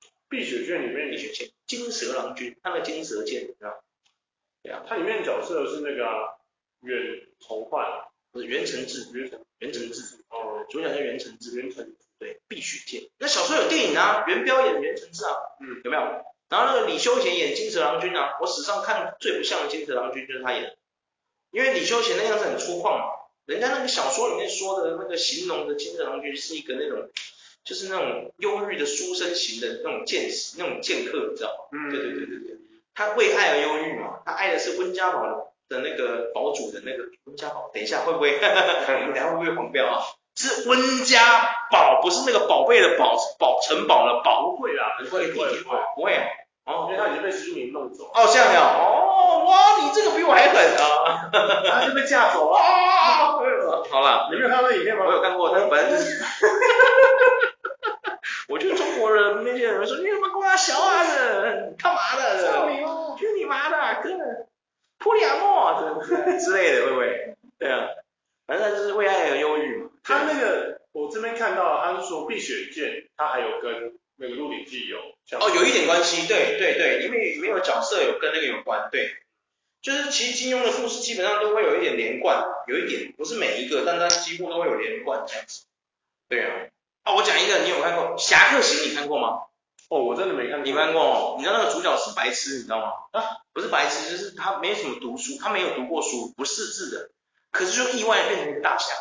[0.30, 3.84] 《碧血剑》里面《碧血剑》金蛇郎君，他的金蛇剑，知道？
[4.62, 6.38] 对啊，它里面的角色是那个
[6.80, 10.02] 远从焕，不是袁承志，袁承袁承志。
[10.28, 13.08] 哦，主角叫袁承志，袁承志，对，碧血剑。
[13.18, 16.02] 那小时候有电影啊，袁彪演袁承志啊，嗯，有没有？
[16.48, 20.76] 然后那个李修贤演金蛇郎君啊，我史上看最不像的金蛇郎君就是他演的，
[21.50, 23.04] 因为李修贤那样子很粗犷嘛，
[23.46, 27.08] 人家那个小说里面说的那个形容的金蛇郎君是一个那种，
[27.64, 31.78] 就是那种忧郁的书生型的那种剑士，那种剑客，你知道吗？
[31.78, 32.56] 嗯，对对对对对，
[32.94, 38.36] 他为爱而忧郁嘛，他爱的是温家宝的那个堡主的那个温家宝，等一下会不会？
[38.36, 38.40] 我
[39.06, 40.02] 们等下会不会黄标啊？
[40.36, 44.50] 是温家宝，不是那个宝贝的宝，是宝城堡的宝。
[44.56, 45.48] 不会啦，不会，不会，
[45.96, 46.14] 不会。
[46.64, 48.04] 哦，因为他已经被失明弄走。
[48.14, 48.60] 哦，这样呀。
[48.78, 51.30] 哦，哇，你这个比我还狠啊！
[51.32, 52.58] 他就被架走了。
[52.58, 53.38] 啊，
[53.90, 55.04] 好了，你没有看过影片吗？
[55.06, 56.24] 我有看过，他反正就是。
[58.48, 62.46] 我觉得中国人那些人说，你他妈瓜小啊的，干嘛的？
[62.52, 63.16] 操你妈！
[63.16, 64.10] 去你妈的，哥！
[65.00, 66.00] 普里亚诺
[66.38, 67.34] 之类的，会不会？
[67.58, 67.88] 对啊，
[68.46, 69.90] 反正就是为爱而忧郁嘛。
[70.04, 72.84] 他那个，我这边看到，他是说《碧血剑》，
[73.16, 74.98] 他还有跟那个《鹿鼎记》有
[75.38, 79.16] 哦，有一点关系，对对对，因为里面有角色有跟那个有关，对，
[79.82, 85.64] 就是其实金庸的故事基本上都会有一点连贯，有一点不是每一个，但它几乎都会有连贯这样子。
[86.28, 86.52] 对啊，
[87.04, 88.86] 啊，我讲一个，你有看过《侠客行》？
[88.90, 89.44] 你看过吗？
[89.88, 90.64] 哦，我真的没看过。
[90.64, 91.34] 你看过哦？
[91.38, 92.92] 你知道那个主角是白痴，你知道吗？
[93.10, 97.10] 啊，不是白痴，就是他没什么读书，他没有读过书，不识字的，
[97.50, 98.94] 可是就意外变成一个大侠。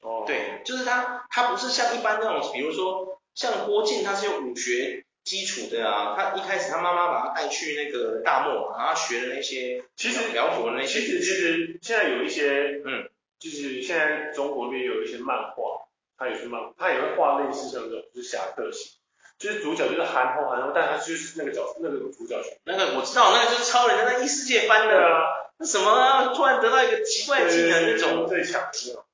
[0.00, 6.14] 哦，对，就是他，他不是像一般那种，比如说像郭靖，他是有武学基础的啊。
[6.16, 13.10] 他一开始他妈妈把他带去那个大漠，然后学的那些，其实辽国的那些，其实其实现在有一些，嗯，
[13.40, 18.92] 就是现在中国那边有一些漫画，他也是漫，他也会画类似像这种，就是侠客型，
[19.38, 22.36] 就是主角就是韩红，韩红，但他就是那个角色，那个主角。
[22.64, 25.22] 那个我知道，那个就是超人的那异世界翻的啊，
[25.58, 28.26] 那什么啊，突然得到一个奇怪技能那种。
[28.28, 29.04] 最强的。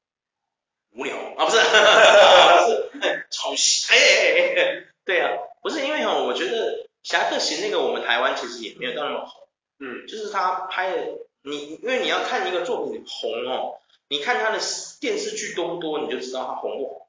[0.95, 1.17] 无聊。
[1.37, 1.59] 啊，不是，
[3.01, 3.27] 是。
[3.31, 5.31] 抄袭，哎哎哎，对啊，
[5.63, 9.49] 不是因为哈，我觉得侠客行那个我们台湾其实也没有到那么红，
[9.81, 11.09] 嗯，就是他拍的，
[11.43, 14.59] 你因为你要看一个作品红哦，你看他的
[15.01, 17.09] 电视剧多不多，你就知道他红不红。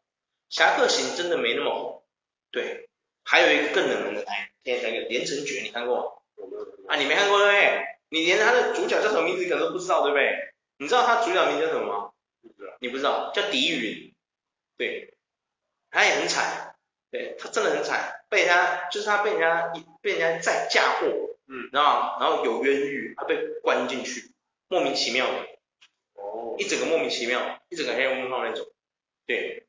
[0.49, 2.03] 侠客行真的没那么红，
[2.51, 2.87] 对，
[3.23, 6.05] 还有一个更冷门的，哎，天下一个连城诀，你看过吗？
[6.87, 7.85] 啊，你没看过对不对？
[8.09, 10.53] 你连他的主角叫什么名字可能都不知道对不对？
[10.77, 12.11] 你知道他主角名叫什么吗？
[12.79, 14.13] 你不知道叫狄云，
[14.77, 15.15] 对，
[15.89, 16.75] 他也很惨，
[17.09, 19.71] 对他真的很惨，被他就是他被人家
[20.01, 21.07] 被人家再嫁祸，
[21.47, 24.31] 嗯，然后然后有冤狱，他被关进去，
[24.67, 25.47] 莫名其妙的，
[26.15, 28.67] 哦，一整个莫名其妙，一整个黑人问号那种，
[29.25, 29.65] 对，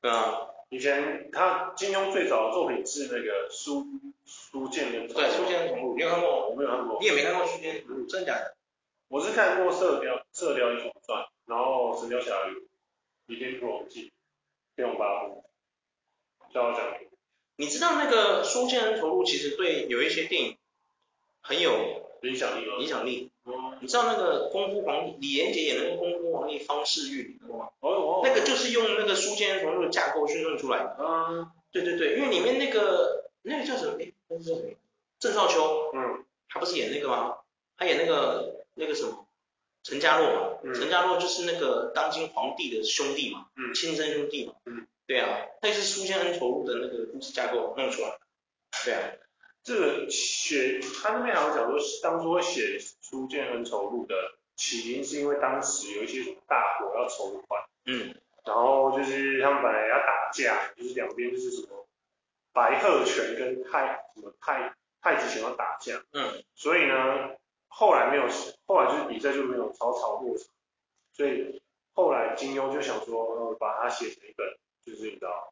[0.00, 0.10] 对。
[0.10, 3.86] 啊，以前他金庸最早的作品是那个书
[4.26, 6.48] 书剑恩仇录，对，书剑恩仇录，你有看过？
[6.50, 8.56] 我没有看过，你也没看过书剑恩仇录，真的假的？
[9.06, 12.66] 我是看过射雕射雕英雄传，然后神雕侠侣，
[13.28, 14.10] 倚天屠龙记，
[14.74, 15.44] 天龙八部，
[16.52, 17.06] 笑傲江湖。
[17.54, 20.58] 你知道那个《书剑恩仇录》其实对有一些电影
[21.40, 22.78] 很有影响力吗？
[22.80, 23.30] 影响力。
[23.46, 23.78] 嗯。
[23.80, 27.68] 你知道那个功夫皇帝李连杰演的那个功夫皇帝方世玉，你吗？
[27.80, 28.20] 哦哦。
[28.24, 30.96] 那个就是用那个《书剑恩仇录》的架构去弄出来的。
[30.98, 31.50] 嗯。
[31.72, 33.96] 对对对，因为里面那个那个叫什么？
[34.00, 34.70] 哎，那个叫什么？
[35.18, 35.90] 郑少秋。
[35.94, 36.24] 嗯。
[36.48, 37.36] 他不是演那个吗？
[37.76, 39.26] 他演那个那个什么？
[39.82, 40.58] 陈家洛嘛。
[40.62, 40.74] 嗯。
[40.74, 43.46] 陈家洛就是那个当今皇帝的兄弟嘛。
[43.56, 43.74] 嗯。
[43.74, 44.54] 亲生兄弟嘛。
[44.66, 44.86] 嗯。
[45.06, 48.18] 对啊，那是书剑恩仇录的那个故事架构弄出来的。
[48.86, 49.00] 对啊，
[49.62, 54.14] 这个写他那边好像讲说，当初会写书剑恩仇录的
[54.56, 58.14] 起因是因为当时有一些大火要筹款，嗯，
[58.46, 61.86] 然后就是他们本来要打架，就是两边就是什么
[62.52, 67.36] 白鹤拳跟太什么太太极拳要打架，嗯，所以呢
[67.68, 68.24] 后来没有，
[68.66, 70.46] 后来就是比赛就没有草草落场，
[71.12, 74.46] 所以后来金庸就想说，呃，把它写成一本。
[74.84, 75.50] 就是你知道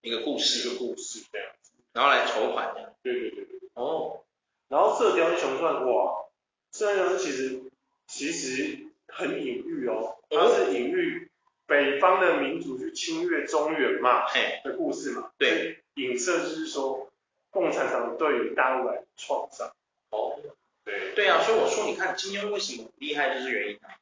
[0.00, 2.92] 一个故事，一个故事这样子，然后来筹款这样。
[3.00, 3.70] 对对对对。
[3.74, 4.24] 哦。
[4.66, 6.10] 然后《射雕英雄传》哇，
[6.72, 7.62] 《射雕英雄传》其实
[8.06, 11.30] 其实很隐喻哦，它是隐喻
[11.66, 15.30] 北方的民族去侵略中原嘛，嘿的故事嘛。
[15.38, 15.78] 对。
[15.94, 17.10] 影射就是说，
[17.50, 19.72] 共产党对于大陆来的创伤。
[20.10, 20.38] 哦。
[20.84, 21.12] 对。
[21.14, 23.92] 对啊，所以我说，你看金庸为什么厉害，就是原因啊。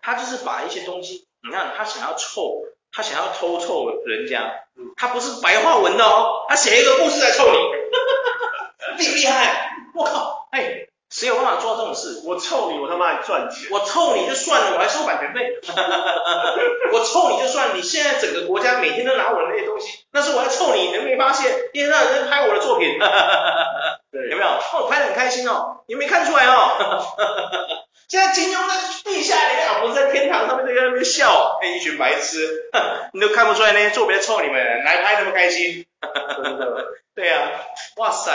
[0.00, 2.64] 他就是把一些东西，你看他想要凑。
[2.94, 4.66] 他想要偷凑人家，
[4.98, 7.56] 他不是白话文的哦，他写一个故事来凑你，
[9.02, 9.74] 厉不厉害？
[9.94, 12.22] 我靠，哎，谁有办法做到这种事？
[12.24, 13.68] 我臭你，我他妈还赚钱。
[13.70, 15.60] 我臭你就算了，我还收版权费。
[16.92, 21.52] 我臭你就算，你现在整个国家每天都拿我的那些东西，那是我要臭你，你没发现？
[21.74, 22.98] 一天到晚在拍我的作品，
[24.10, 24.48] 对，有没有？
[24.48, 27.04] 哦拍的很开心哦，你没看出来哦。
[28.08, 32.70] 现在金庸在地下里面，啊，不是在天堂上面在那边笑，那一群白痴，
[33.12, 37.48] 你都看不出来那些作别臭你们，来拍那么开心，真的，对呀，啊，
[37.96, 38.32] 哇塞，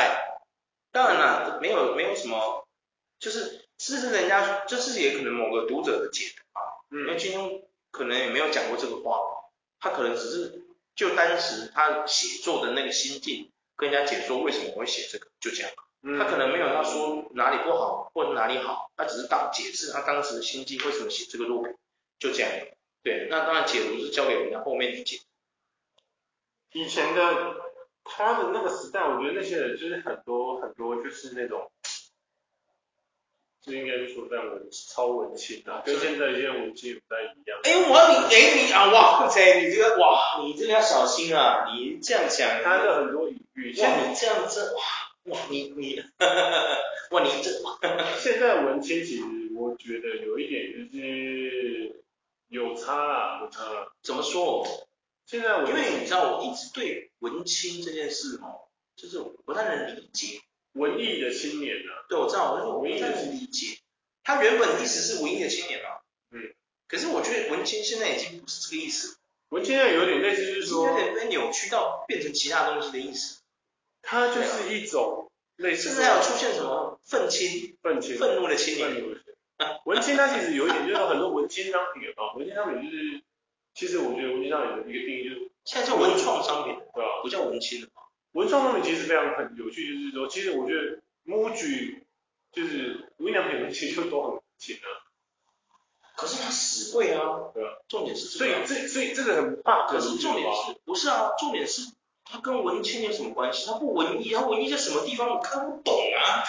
[0.91, 2.65] 当然了，没有没有什么，
[3.19, 6.61] 就是这是人家，这是也可能某个读者的解读啊，
[6.91, 9.19] 嗯，因为金庸可能也没有讲过这个话，
[9.79, 10.65] 他可能只是
[10.95, 15.71] 就当时他写作的那个心境，跟人家解说为什么会写这个，就这样。
[16.19, 21.75] 他可能没有他说哪里不好或者哪里好，他只是当解释他当时的心境为什么写这个作品，
[22.19, 22.51] 就这样。
[23.03, 25.19] 对，那当然解读是交给人家后面去解。
[26.73, 27.55] 以前的
[28.03, 31.69] 他的那个时代，我觉得那些人就是很多很多就是那种，
[33.67, 37.59] 就应该说在文超文青啊，跟现在一些文青不太一样。
[37.63, 44.81] 哎，我你哎你啊哇塞，你这个哇，你这个要小心啊，你这样讲，他的很多语语像你这样子哇。
[45.27, 46.01] 哇，你你，
[47.11, 47.51] 哇你这，
[48.17, 49.23] 现在文青其实
[49.57, 52.01] 我觉得有一点就是
[52.47, 53.91] 有差啊，有差啦。
[54.01, 54.65] 怎么说？
[55.25, 60.39] 现在我因为你知道，我一直对文青这件事哦，就是不太能理解。
[60.77, 62.05] 文艺的青年啊。
[62.07, 63.79] 对，我知道，我文艺的理解。
[64.23, 65.89] 他原本意思是文艺的青年嘛。
[66.31, 66.53] 嗯。
[66.87, 69.17] 可是我觉得文青现在已经不是这个意思。
[69.49, 70.87] 文青现在有点类似，就是说。
[70.87, 73.39] 有点被扭曲到变成其他东西的意思。
[74.01, 79.03] 它就是一种类似，现在有出现什么愤青、愤青、愤怒的青年。
[79.85, 83.21] 文青它其实有一点，就是有很多文青商品啊，文青商品就是，
[83.73, 87.21] 其实我觉得文青商品的一个定义就是，现在叫文创商品，对吧？
[87.21, 88.03] 不叫文青了嘛。
[88.37, 92.03] 文创商品其实非常很有趣，就是说，其实我觉得 MUJI
[92.51, 94.85] 就是无印良品，其实就都很文青啊。
[96.15, 97.73] 可是它死贵啊，对啊。
[97.87, 99.89] 重点是，所以这所以这个很 bug。
[99.89, 101.31] 可是重点是，不是啊？
[101.39, 101.81] 重点是。
[102.25, 103.65] 它跟文青有什么关系？
[103.65, 105.29] 它不文艺，它文艺在什么地方？
[105.31, 106.45] 我看不懂啊！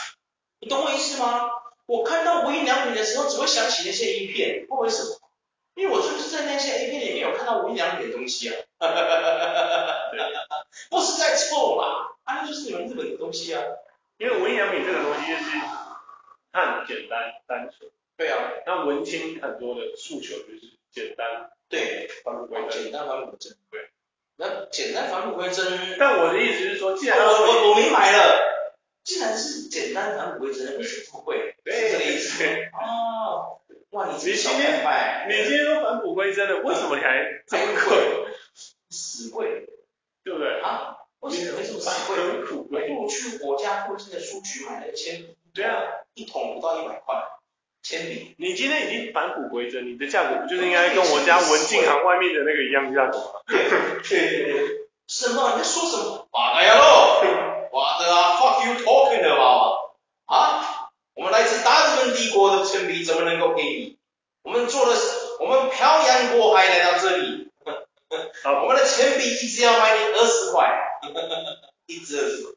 [0.60, 1.48] 你懂我意思吗？
[1.86, 5.18] 我看到无印良品的时候，只会想起那些 A 片，不为什么？
[5.74, 8.54] 因为我就是在那些 A 片里面有看到无印良品的东西啊！
[10.90, 12.08] 不是在臭啦？
[12.24, 13.62] 啊，那就是你们日本的东西啊！
[14.18, 15.44] 因为无印良品这个东西就是
[16.52, 17.90] 它很简单单纯。
[18.16, 18.38] 对啊。
[18.66, 20.60] 那文青很多的诉求就是
[20.92, 21.50] 简单。
[21.68, 22.08] 对。
[22.24, 22.84] 返璞归真。
[22.84, 23.56] 简单返璞归真。
[23.70, 23.90] 对。
[24.36, 28.40] 那简单返璞归真，但我的意思是说，既然我我我明白了，
[29.02, 31.56] 既然是简单返璞归真，为什么会？
[31.66, 32.44] 是这个意思。
[32.72, 33.58] 哦，
[33.90, 38.27] 哇，你今天你今天都返璞归真了，为什么你还这么贵？
[39.18, 39.66] 死贵，
[40.22, 40.60] 对不对？
[40.60, 40.96] 啊？
[41.20, 42.16] 为什么为什么死贵？
[42.16, 42.88] 很苦贵。
[42.88, 45.82] 不如去我家附近的书局买了铅笔对啊，
[46.14, 47.16] 一桶不到一百块。
[47.82, 53.40] 铅笔，你今天已经返璞归真，你的价格不就是应该跟我家文静行外面的那个一样价格吗？
[53.46, 54.68] 对对对，
[55.08, 55.52] 什么？
[55.56, 56.28] 你在说什么？
[56.30, 57.22] 八呀喽
[57.72, 58.06] ，What the
[58.38, 59.94] fuck you about？
[60.26, 63.98] 啊，我们来自大日本帝国的铅笔怎么能够便宜？
[64.42, 67.50] 我们做的是，我们漂洋过海来到这里，
[68.44, 68.74] 我
[69.18, 70.78] 们的铅笔一支要卖你二十块，
[71.86, 72.52] 一只二十块。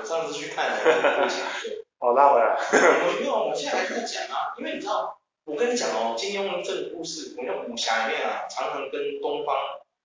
[0.00, 0.78] 我上次去看了，
[1.98, 2.56] 好，拉回来。
[2.56, 9.54] 我没有，我现在还在讲啊，因为你知道，我跟你讲哦，金庸这个故事，我们武侠里面啊，常常跟东方，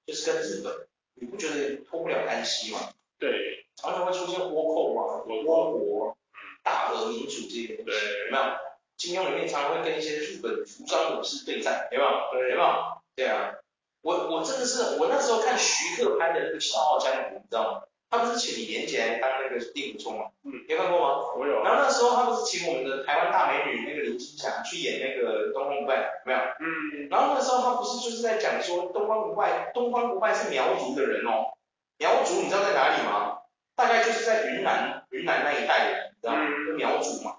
[0.05, 2.79] 就是跟日本，你不觉得脱不了干系吗？
[3.19, 6.15] 对，常常会出现倭寇啊，倭国，
[6.63, 8.43] 大和民主这些，对，有没有？
[8.95, 12.11] 金庸里面常常会跟一些日本服装武士对战，有没有？
[12.31, 13.01] 对，有没有？
[13.15, 13.53] 对啊，
[14.01, 17.81] 我我真的是，我那时候看徐克拍的那个《笑傲江湖》，你知道吗？
[18.09, 20.25] 他不是请李连杰当那个令狐冲吗？
[20.45, 21.33] 嗯，你有看过吗？
[21.37, 21.61] 我有。
[21.61, 26.39] 然后那时候他不是请我们的台湾大美女那个林青霞去演那个东方不败，没有？
[26.39, 27.09] 嗯。
[27.09, 31.51] 然后那时候他不是就是在讲说东方不败，东方不败是苗族的人哦。
[31.97, 33.39] 苗族你知道在哪里吗？
[33.75, 36.39] 大概就是在云南，云南那一带的人，你知道吗？
[36.47, 37.35] 嗯、苗族嘛。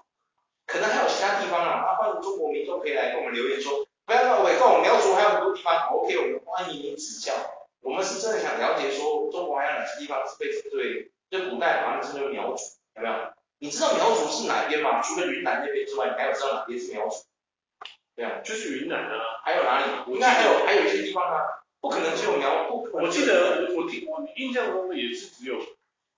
[0.67, 7.31] 可能还有其他地方啊，那欢迎中国民众可以来给我们留言说，不要让我告我们苗族还有很多地方，OK，我们欢迎您指教。
[7.79, 12.63] 我们是真的想了解说，中国还有哪些地方是被针对，就古代把他们称为苗族，
[12.95, 13.15] 有没有？
[13.59, 15.03] 你知道苗族是哪边吗？
[15.03, 17.17] 除了云南那边之外，你还有知道哪边是苗族？
[18.15, 19.13] 对啊，就是云南啊。
[19.45, 20.11] 还有哪里？
[20.11, 23.05] 应该还有还有一些地方啊，不可能只有苗，不可能。
[23.05, 25.53] 我记得我我听我印象中也是只有，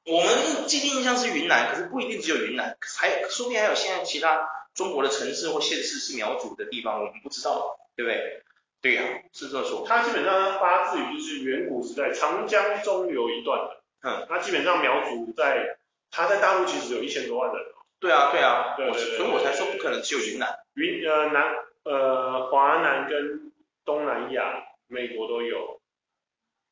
[0.06, 8.44] 我们既定印象是云南，可是不一定只有云南，还说不定还有现在其他中国的城市或县市是苗族的地方，我们不知道，对不对？
[8.82, 9.86] 对呀、啊，是这么说。
[9.88, 13.84] 它基本上发自于就是远古时代长江中流一段的。
[14.02, 14.26] 嗯。
[14.28, 15.78] 它基本上苗族在，
[16.10, 17.64] 它在大陆其实有一千多万人。
[18.00, 18.74] 对啊，对啊。
[18.76, 19.18] 对对对。
[19.18, 20.50] 所以我才说不可能只有云南。
[20.74, 23.52] 云呃南呃华南跟
[23.86, 25.80] 东南亚美国都有。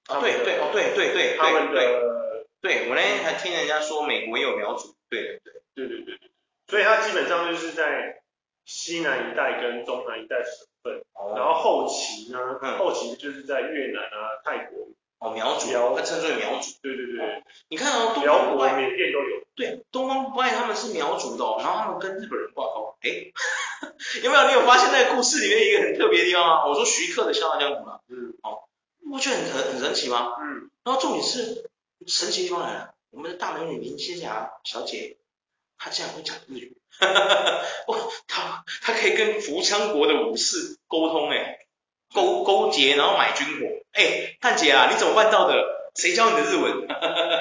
[0.07, 1.37] 啊对对哦对对对。
[1.37, 4.95] 他们的对，我那天还听人家说美国也有苗族。
[5.09, 5.53] 对对对。
[5.75, 6.19] 对对对。
[6.65, 8.23] 所以它基本上就是在
[8.65, 10.41] 西南一带跟中南一带
[11.39, 12.37] 然后后期呢，
[12.77, 23.09] 后期就是在越南啊、泰国，哦苗族，它称之为苗族，对对对，你看哦，东方不败、缅甸都有，对，东方不败他们是苗族的哦，然后他们跟日本人挂钩，哎，
[24.23, 24.47] 有没有？
[24.47, 26.67] 你有发现那个故事里面一个很特别的地方吗？
[26.67, 28.63] 我说徐克的《笑傲江湖》嘛，嗯，哦，
[29.09, 30.35] 不觉得很很很神奇吗？
[30.41, 31.69] 嗯，然后重点是
[32.05, 35.17] 神奇地方来了，我们的大美女林青霞小姐，
[35.79, 36.77] 她竟然会讲日语。
[36.99, 37.61] 哈哈哈！
[37.87, 41.59] 哇，他他可以跟扶桑国的武士沟通诶，
[42.13, 45.55] 勾勾结然后买军火，哎，探姐啊，你怎么办到的？
[45.95, 46.87] 谁教你的日文？
[46.89, 47.39] 哈哈哈！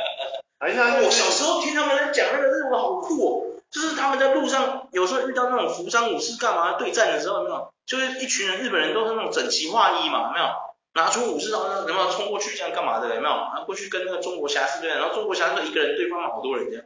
[0.58, 7.72] 哎呀，我小时候听他们讲那个日文好酷哦，就是他们在路上有时候遇到那种扶桑武士干嘛对战的时候，有没有？
[7.84, 10.46] 就是一群人日本人都是那种整齐划一嘛，有没有？
[10.94, 13.12] 拿出武士刀，有没有冲过去这样干嘛的？
[13.14, 13.34] 有没有？
[13.34, 16.84] 然后过去跟那个中国侠士对战，然后中国侠士一个人对方好多人这样。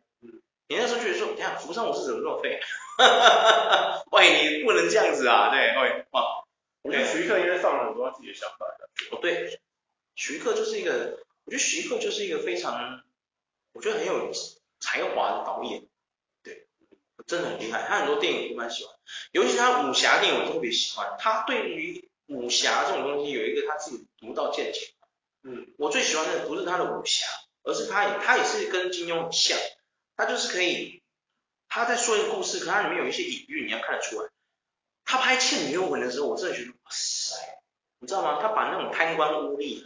[0.72, 2.58] 你那时候觉得说，你看扶桑武士怎么这么废？
[2.96, 6.46] 哈哈哈哈喂，你不能这样子啊，对，喂，哇，
[6.80, 8.88] 我觉得徐克应该放了很多他自己的想法的。
[9.14, 9.60] 哦，对，
[10.14, 13.02] 徐克就是一个，我觉得徐克就是一个非常，
[13.74, 14.32] 我觉得很有
[14.80, 15.86] 才华的导演，
[16.42, 16.66] 对，
[17.26, 18.94] 真的很厉害，他很多电影我蛮喜欢，
[19.32, 24.80] 尤其他武侠电影我特别喜欢，他对于武侠这种东西有一个他自己独到见解。
[25.42, 27.26] 嗯，我最喜欢的不是他的武侠，
[27.62, 29.58] 而是他也他也是跟金庸很像。
[30.22, 31.02] 他就是可以，
[31.68, 34.28] 他在说一个故事，可他里面有一些隐喻，你要看得出来。
[35.04, 37.34] 他拍《倩女幽魂》的时候，我真的觉得哇塞，
[37.98, 38.38] 你知道吗？
[38.40, 39.84] 他把那种贪官污吏，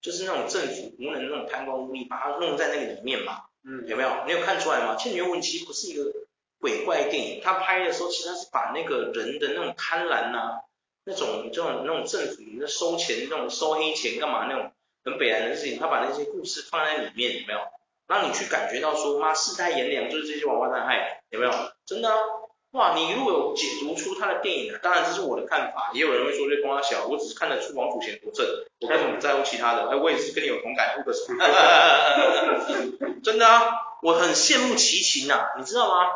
[0.00, 3.44] 就是那种政府无能的那种贪官污吏，把它弄在那个里面嘛。
[3.62, 3.86] 嗯。
[3.86, 4.24] 有没有？
[4.26, 4.96] 你有看出来吗？
[5.00, 6.12] 《倩女幽魂》其实不是一个
[6.58, 10.62] 鬼怪电影，他拍的时候，其实他是把那个人的那种贪婪啊，
[11.04, 14.72] 那种这种那种政府的收钱、那种收黑钱干嘛那种
[15.04, 17.60] 很北烂的事情，他把那些故事放在里面，有没有？
[18.08, 21.52] 让你去感觉到说，妈世态炎凉，就是这些王八蛋害，有没有？
[21.86, 22.16] 真的啊，
[22.72, 22.94] 哇！
[22.94, 28.46] 你如果有解读出他的电影啊，当然这是我的看法，也有人会说这光小，我只是看得出王祖贤多正，
[28.80, 31.36] 我根本不在乎其他的，哎，我也是跟你有同感，不可思议。
[33.22, 36.06] 真的啊，我很羡慕齐秦呐，你知道吗？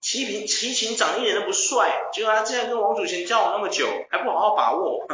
[0.00, 5.06] 齐秦齐秦长一点都不帅，结果他竟然跟王祖贤交往那么久，还不好好把握，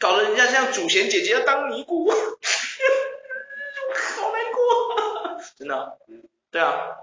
[0.00, 2.10] 搞得人家像祖贤姐姐要当尼姑。
[5.62, 6.96] 真的、啊，嗯，对啊，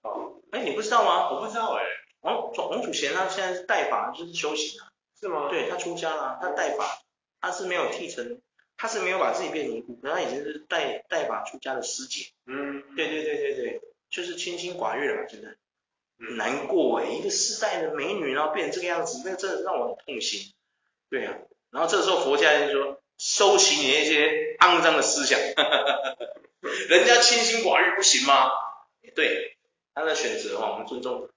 [0.00, 1.30] 哦，哎，你不知道吗？
[1.30, 1.88] 我不知道哎、欸，
[2.22, 4.88] 王王祖贤他现在是代法，就是修行啊，
[5.20, 5.50] 是吗？
[5.50, 7.02] 对他出家了，他代法，
[7.42, 8.40] 他是没有继承，
[8.78, 15.48] 他是没有把自己变尼姑，他已经是代代法出家的师姐，嗯，对对对对对，就是清心寡欲了嘛，现在，
[16.36, 20.52] 难过哎，一个世代的美女然后变成这个样子，那真的让我很痛心。
[21.10, 21.36] 对啊，
[21.70, 25.38] 然后这个时候佛家就说，收起你那些肮脏的思想，
[26.60, 28.50] 人家清心寡欲不行吗？
[29.14, 29.56] 对，
[29.94, 31.28] 他的选择哈，我们尊重。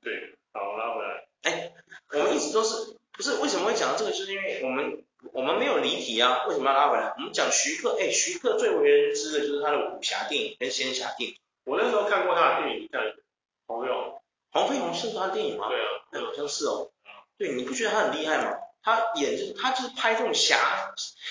[0.00, 1.28] 对，好，拉回来。
[1.42, 1.72] 哎，
[2.12, 4.10] 我们一直都是不是为什么会讲到这个？
[4.10, 7.12] 就是因为我们我们没有离题啊，为什么要拉回来？
[7.16, 11.36] 我们讲徐克，哎，徐克最为人知的就是他的武侠电影跟仙侠电影。
[11.64, 13.02] 我那时候看过他的电影，像
[13.66, 14.22] 黄飞鸿。
[14.50, 15.68] 黄飞鸿是他的电影吗？
[15.68, 16.90] 对啊，哎，好像是哦。
[17.36, 18.56] 对，你不觉得他很厉害吗？
[18.82, 20.56] 他演就是他就是拍这种侠，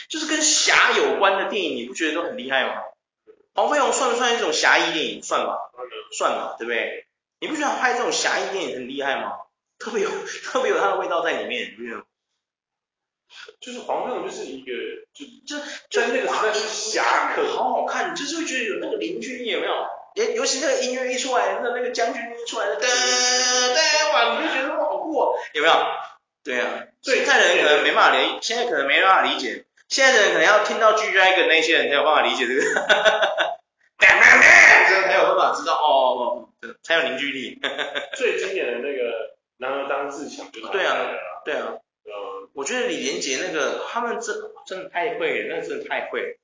[0.10, 2.82] 就是跟侠有关的电影，你不觉得都很厉害吗？
[3.54, 5.24] 黄飞鸿算不算一种侠义电影？
[5.24, 5.58] 算吧，
[6.18, 7.08] 算吧，对不对？
[7.40, 9.34] 你不觉得他拍这种侠义电影很厉害吗？
[9.80, 10.10] 特别有
[10.46, 12.04] 特别有他的味道在里面，你不觉得？
[13.60, 14.72] 就是黄飞鸿就是一个
[15.14, 19.74] 就就就在那个时代是侠客，好好看，就是会觉得有那个凝聚力，有没有？
[20.16, 25.76] 尤尤其那个音乐一出来，那那个将军一出来的噔噔哇，你就觉得哇好酷哦，有没有？
[26.44, 33.10] 对啊，现在的人可能没办法理，现在可能没办法理解，现在的人可能要听到 G Dragon 那些人才有办法理解这个，哈哈
[33.98, 37.60] 哈哈才有办法知道哦哦哦，才有凝聚力。
[38.16, 40.96] 最经典的那个男儿当自强就是对啊，
[41.46, 44.36] 对啊，嗯，我觉得李连杰那个他们真
[44.66, 46.40] 真的太会了，那真的太会，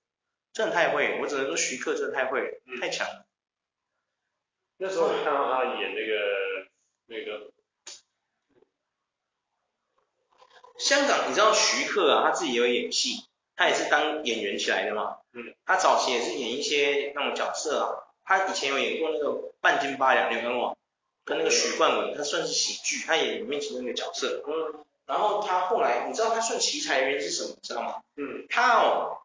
[0.54, 3.26] 真的太会，我只能说徐克真的太会，太强了。
[4.78, 6.14] 那时候我看到他演那个
[7.08, 7.52] 那个
[10.84, 13.24] 香港，你知道徐克啊，他自己也有演戏，
[13.56, 15.18] 他也是当演员起来的嘛。
[15.32, 15.56] 嗯。
[15.66, 17.88] 他早期也是演一些那种角色啊，
[18.26, 20.78] 他以前有演过那个半斤八两，你有看过？
[21.24, 24.44] 跟那个许冠文，他算是喜剧，他演里面其中一个角色。
[24.46, 24.84] 嗯。
[25.06, 27.56] 然后他后来，你知道他算奇才的原因是什么？
[27.64, 28.02] 知道吗？
[28.18, 28.46] 嗯。
[28.50, 29.18] 他哦，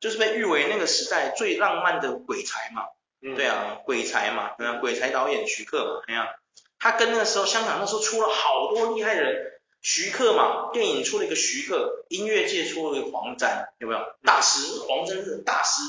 [0.00, 2.84] 就是被誉为那个时代最浪漫的鬼才嘛。
[3.24, 6.34] 嗯、对啊，鬼才嘛，对啊，鬼才导演徐克嘛，哎呀，
[6.80, 9.51] 他跟那个时候香港那时候出了好多厉害的人，
[9.82, 14.00] 徐克嘛，电影出了一个徐克，音乐界出了一个黄沾，有没有？
[14.24, 15.82] 大师，黄沾是大师，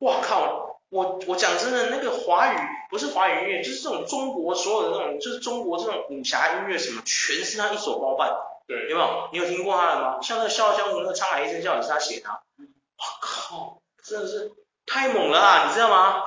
[0.00, 2.56] 哇靠，我我讲真的，那个华语
[2.90, 8.34] 不是华语音乐，就是这种中国所有的那种，就是中国这种武侠音乐什么，全是他一手包办，
[8.66, 9.28] 对，有没有？
[9.32, 10.18] 你有听过他的吗？
[10.22, 12.28] 像那个《笑傲江湖》那个《沧海一声笑》也是他写的，
[12.58, 14.52] 我靠，真的是。
[14.86, 16.22] 太猛了啊，你知道吗？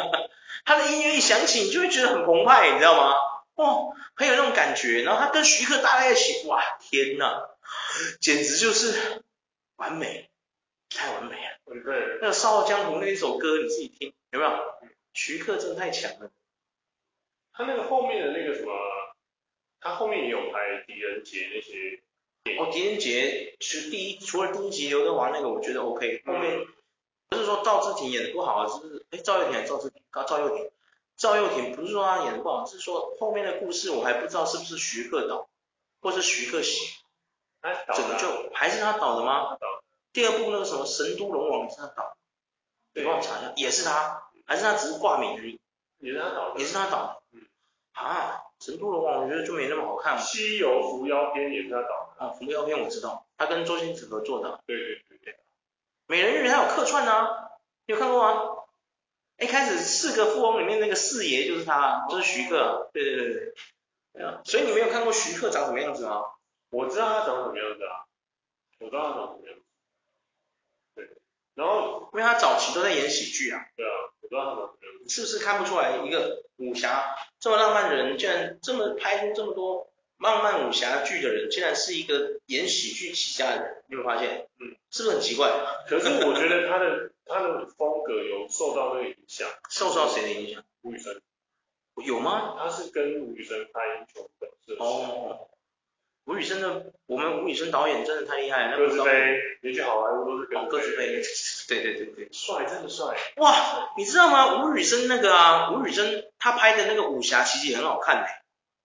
[0.64, 3.14] 他的音乐一响起，你就会觉得很澎湃，你知道吗？
[3.60, 5.02] 哦，很有那种感觉。
[5.02, 7.50] 然后他跟徐克搭在一起，哇，天呐，
[8.20, 9.22] 简直就是
[9.76, 10.30] 完美，
[10.88, 11.82] 太完美了。
[11.84, 14.50] 对，那个《笑傲江湖》那一首歌，你自己听，有没有？
[15.12, 16.30] 徐克真的太强了。
[17.52, 18.72] 他那个后面的那个什么，
[19.80, 22.02] 他后面也有拍《狄仁杰》那些。
[22.58, 26.66] 哦，《狄仁杰》其实第一，除了第一集刘德华那个，我觉得 OK，后面。
[27.28, 30.02] 不是说赵志廷演的不好啊，就是哎赵又廷还是赵志廷？
[30.26, 30.68] 赵又廷，
[31.20, 35.50] 赵又廷不是说他演的不好，是说后面的故事我还不知道是不是徐克导，
[36.00, 36.96] 或是徐克写，
[37.94, 39.58] 整个就还是他导的吗？
[40.14, 42.16] 第二部那个什么神都龙王也是他导，
[42.94, 45.60] 你帮我查一下，也是他，还是他只是挂名而已？
[45.98, 47.22] 也是他导的，也是他导的。
[47.32, 47.46] 嗯。
[47.92, 50.22] 啊，神都龙王我觉得就没那么好看了。
[50.22, 52.24] 西游伏妖篇也是他导的。
[52.24, 54.58] 啊，伏妖篇我知道，他跟周星驰合作的。
[54.64, 55.36] 对对对对。
[56.06, 57.50] 美人鱼他有客串啊，
[57.84, 58.59] 你有看过吗？
[59.40, 62.90] 一开始四个富翁里面那个四爷就是他，就是徐克啊。
[62.92, 63.54] 对对对对，
[64.12, 66.22] 对啊，所以你没有看过徐克长什么样子吗？
[66.70, 68.04] 我知道他长什么样子啊，
[68.78, 69.62] 我知道他长什么样子。
[70.94, 71.08] 对，
[71.54, 73.66] 然后因为他早期都在演喜剧啊。
[73.76, 75.10] 对啊，我知道他长什么样子。
[75.10, 79.90] 是不是看不出来一个武侠这么浪漫的人，竟然这么拍出这么多？
[80.18, 84.46] 浪漫武侠剧的人，竟然是一个演喜剧起家的人，你有没有发现？
[84.60, 85.50] 嗯，是不是很奇怪？
[85.88, 89.48] 可是我觉得他的他的风格有受到那个影响。
[89.70, 90.64] 受到谁的影响？
[90.82, 91.22] 吴宇森。
[92.04, 92.56] 有吗？
[92.58, 94.82] 他是跟吴宇森拍英雄本色。
[94.82, 95.46] 哦。
[96.26, 98.76] 吴宇森的，我们吴宇森导演真的太厉害了。
[98.76, 101.22] 各自飞，连续好莱坞都是跟各自飞。
[101.68, 102.28] 对对对对。
[102.30, 103.16] 帅，真的帅。
[103.36, 104.62] 哇，你知道吗？
[104.62, 108.28] 吴宇森那个啊，吴宇森他拍的那个武侠其实也很好看的。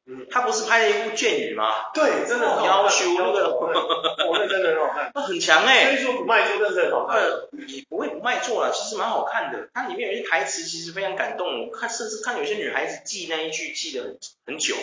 [0.07, 1.89] 嗯，他不是拍了一部剑雨吗？
[1.93, 2.93] 对，真的很好看。
[3.15, 3.57] 那个，
[4.29, 5.11] 我那真的很好看。
[5.15, 5.85] 那很强哎。
[5.85, 7.23] 所以说不卖座，真的很好看。
[7.67, 9.67] 也不会不卖座了，其实蛮好看的。
[9.73, 14.75] 它里面有一些台词其实非常感动，看甚至看有些女孩子记那一句记得很很久。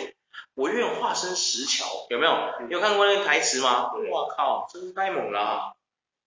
[0.55, 2.33] 我愿化身石桥，有没有？
[2.67, 3.91] 你有看过那个台词吗？
[4.11, 5.73] 哇靠，真是太猛了。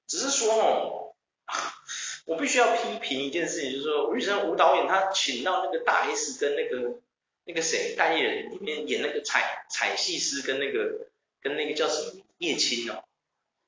[0.09, 1.12] 只是说哦，
[2.24, 6.99] 我必须要批评一件事情，就是说吴宇森吴导演他请到那个大 S 跟那个。
[7.47, 11.07] 那个谁，代言人里面演那个彩彩戏师跟那个
[11.40, 13.05] 跟那个叫什么叶青哦，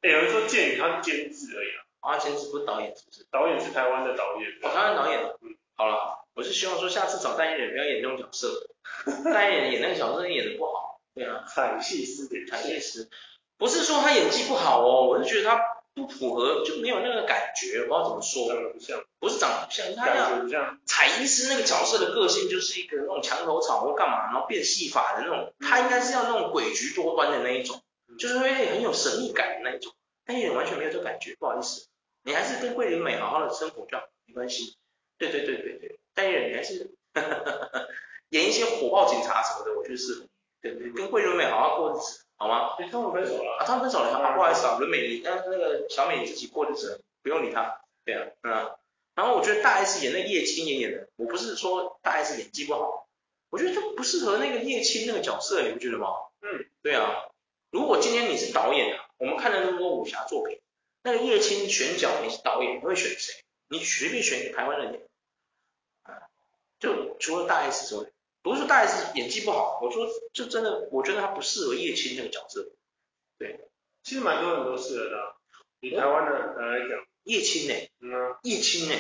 [0.03, 1.69] 哎，有人说剑雨他是监制而已
[2.01, 3.25] 啊，啊监制不是导演是不是？
[3.31, 8.69] 导演是台湾的导演，哦台湾导演，嗯，好了，我是希望说下次找代言人不要演这种角色，
[9.33, 13.09] 代言人演那个角色演的不好，对啊，彩戏师演彩戏师，
[13.57, 15.63] 不是说他演技不好哦，我是觉得他
[15.95, 27.83] 不符合，就没有那个感觉，我不知道怎么说，长得不像，不是长得不像，他感觉不像，彩医师那个角色的个性就是一个那种墙头草或干嘛，然后变戏法的那种，他应该是要那种诡谲多端的那一种，
[28.19, 29.93] 就是会很有神秘感的那一种，
[30.25, 31.87] 但也完全没有这感觉，不好意思，
[32.23, 34.77] 你还是跟桂林美好好的生活就好，没关系。
[35.19, 36.95] 对对对对对，代言人你还是
[38.31, 40.27] 演一些火爆警察什么的，我觉得适合。
[40.61, 42.77] 对对，跟桂纶镁好好过日子，好吗？
[42.91, 43.65] 他们分手了啊？
[43.67, 47.81] 他们分手了，好不好意思啊，纶镁你，但是那个小美你自己过日子，不用理他。
[48.05, 48.71] 对啊，嗯。
[49.19, 53.09] 然后我觉得大 S 演那叶青也演的，我不是说大 S 演技不好，
[53.51, 56.07] 我觉得就不适合那个叶青那个角色，你不觉得吗？
[56.41, 57.27] 嗯，对啊。
[57.73, 60.61] 如果今天你是导演啊，我们看了那么多武侠作品，
[61.03, 63.35] 那个叶青选角你是导演，你会选谁？
[63.69, 65.03] 你随便选一个台湾人演。
[66.79, 68.09] 就除了大 S 之外，
[68.41, 72.71] 不是说大 S 演技不好，我说就真的，我觉得他不适合叶青那个角色。
[73.37, 73.69] 对，
[74.05, 75.35] 其实蛮多人都适合的。
[75.81, 77.75] 以台湾的来讲，叶青呢？
[78.43, 78.95] 叶青呢？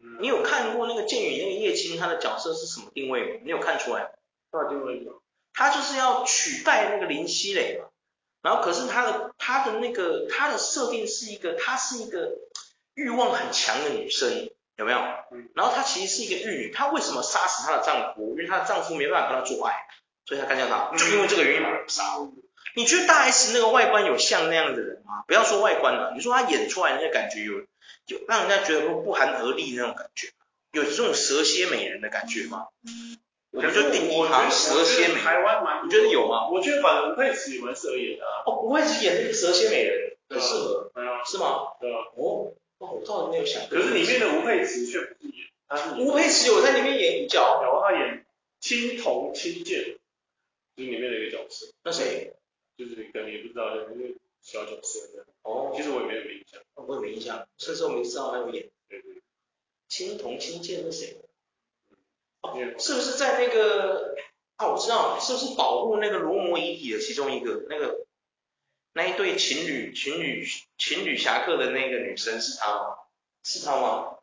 [0.00, 3.40] 嗯，你有看过那个剑雨那个叶青他的角色是什么定位吗？
[3.44, 4.10] 你有看出来？
[4.50, 5.12] 他的定位吗。
[5.52, 7.86] 他就是要取代那个林熙蕾嘛，
[8.42, 12.32] 然后可是他的他的那个他的设定是一个，她是一个
[12.94, 14.50] 欲望很强的女生。
[14.76, 14.98] 有没有？
[15.54, 18.30] 然后她其实是一个玉女，她为什么杀死她的丈夫？
[18.30, 19.86] 因为她的丈夫没办法跟她做爱，
[20.26, 22.32] 所以她干掉他，就因为这个原因把她杀了。
[22.74, 25.24] 你觉得大 S 那个外观有像那样的人吗？
[25.26, 27.54] 不要说外观了，你说她演出来那个感觉有，
[28.06, 30.28] 有让人家觉得不不寒而栗那种感觉，
[30.72, 32.66] 有这种蛇蝎美人的感觉吗？
[33.52, 35.22] 我们就定义她蛇蝎美人。
[35.22, 36.48] 台湾蛮，你觉得有吗？
[36.50, 38.42] 我觉得反正吴佩慈也蛮适合演的啊。
[38.46, 41.74] 哦，吴佩慈演那个蛇蝎美人很适合，对啊，是吗？
[41.80, 41.98] 对啊。
[42.16, 42.52] 哦。
[42.76, 48.26] 我倒是没有想，可是里面的吴佩慈却不是演，吴佩慈有在里面演一角，然后他演
[48.60, 49.78] 青铜青剑，
[50.76, 51.66] 就是里面的一个角色。
[51.82, 52.34] 那谁？
[52.76, 55.26] 就是可能也不知道，因为小角色这样。
[55.42, 58.70] 哦，其实我也没有印象，我也没印象，甚至我没知道他有演。
[58.88, 59.22] 对对。
[59.88, 61.20] 青铜青剑是谁？
[62.42, 64.14] 哦，是不是在那个
[64.56, 64.68] 啊？
[64.68, 68.04] 我知道，是不是保护那个罗摩遗体的其中一个那个？
[68.96, 70.46] 那一对情侣，情侣，
[70.78, 72.96] 情侣侠客的那个女生是她吗？
[73.42, 74.18] 是她吗？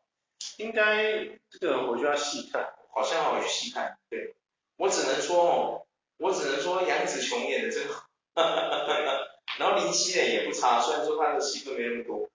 [0.57, 3.97] 应该这个我就要细看，好像要去细看。
[4.09, 4.33] 对，
[4.77, 5.87] 我只能说哦，
[6.17, 8.07] 我只能说杨紫琼演的真好。
[9.59, 12.29] 然后林熙蕾也不差，虽然说他的戏份没那么多。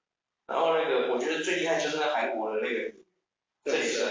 [0.46, 2.92] 然后那个我觉得最厉害就是那韩国的那个
[3.64, 4.06] 郑宇盛，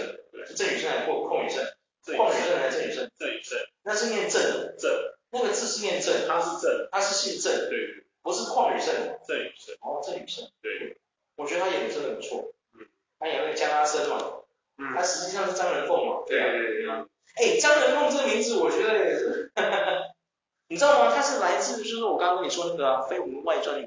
[0.46, 1.64] 是郑宇盛还是邝邝宇盛？
[2.02, 3.10] 邝宇盛还是郑宇盛？
[3.18, 4.42] 郑宇盛，那是念郑。
[4.78, 4.90] 郑，
[5.30, 8.02] 那个字是念郑，他是郑，他是姓郑，对。
[8.26, 8.92] 不是邝宇盛，
[9.28, 10.98] 郑宇盛，哦，郑宇盛，对，
[11.36, 12.84] 我觉得他演的真的不错，嗯，
[13.20, 14.42] 他演那个江阿生嘛，
[14.78, 17.06] 嗯，他实际上是张仁凤嘛，对对对啊，
[17.36, 20.15] 哎，张仁凤这个名字我觉得也是，哈哈哈，
[20.68, 21.12] 你知道吗？
[21.14, 23.80] 它是来自就是我刚刚跟你说那个啊，《飞狐外传》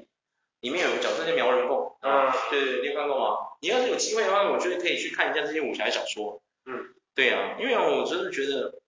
[0.60, 3.36] 里面有个角色叫苗人凤，啊，对对，你有看过吗？
[3.60, 8.80] 你要是有机会的话，我觉得可以去看一下这些武侠小说，嗯，对啊，因为我真的觉得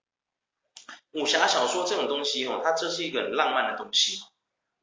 [1.13, 4.23] 武侠小说这种东西哦，它这是一个很浪漫的东西。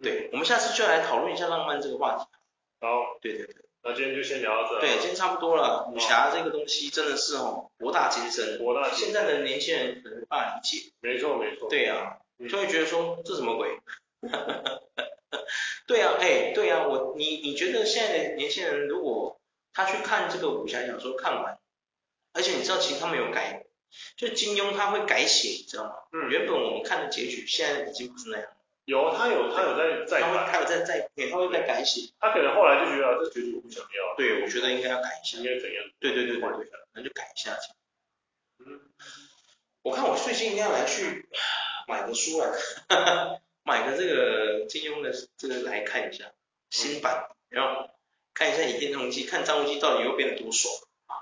[0.02, 2.26] 对，我们下次就来讨论一下浪漫这个话题。
[2.80, 4.80] 好，对对对，那今天就先聊到这。
[4.80, 5.92] 对，今天差不多了。
[5.94, 9.06] 武侠这个东西真的是哦，博大精深，博大精深。
[9.06, 10.92] 现在的年轻人可能无法理解。
[11.02, 11.68] 没错没错。
[11.70, 13.80] 对呀，就会觉得说这什么鬼？
[15.88, 19.40] 对啊，哎，对啊，我你你觉得现在的年轻人如果
[19.74, 21.58] 他去看这个武侠小说看完，
[22.34, 23.66] 而且你知道其实他们有改，
[24.16, 25.94] 就金庸他会改写，你知道吗？
[26.14, 26.30] 嗯。
[26.30, 28.48] 原本我们看的结局现在已经不是那样。
[28.86, 32.12] 有，他有，他有在在改，他有在在，他会在改写。
[32.20, 34.16] 他可能后来就觉得这结局我不想要。
[34.18, 35.38] 对，我觉得应该要改一下。
[35.38, 35.84] 应该怎样？
[36.00, 37.56] 对对对对对，那就改一下。
[38.66, 38.80] 嗯，
[39.84, 41.30] 我看我最近应该要来去
[41.90, 42.48] 买的书来，
[43.64, 46.32] 买的这个金庸的这个来看一下
[46.70, 47.90] 新版，然后
[48.34, 50.74] 看一下《倚天屠龙记》，看张无忌到底又变得多爽
[51.08, 51.14] 啊！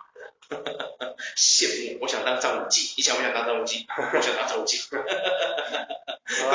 [1.37, 3.87] 羡慕，我想当张无忌，你想不想当张无忌？
[4.13, 4.77] 我想当张无忌。
[4.91, 4.97] 各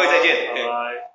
[0.02, 1.11] 位再见，拜拜。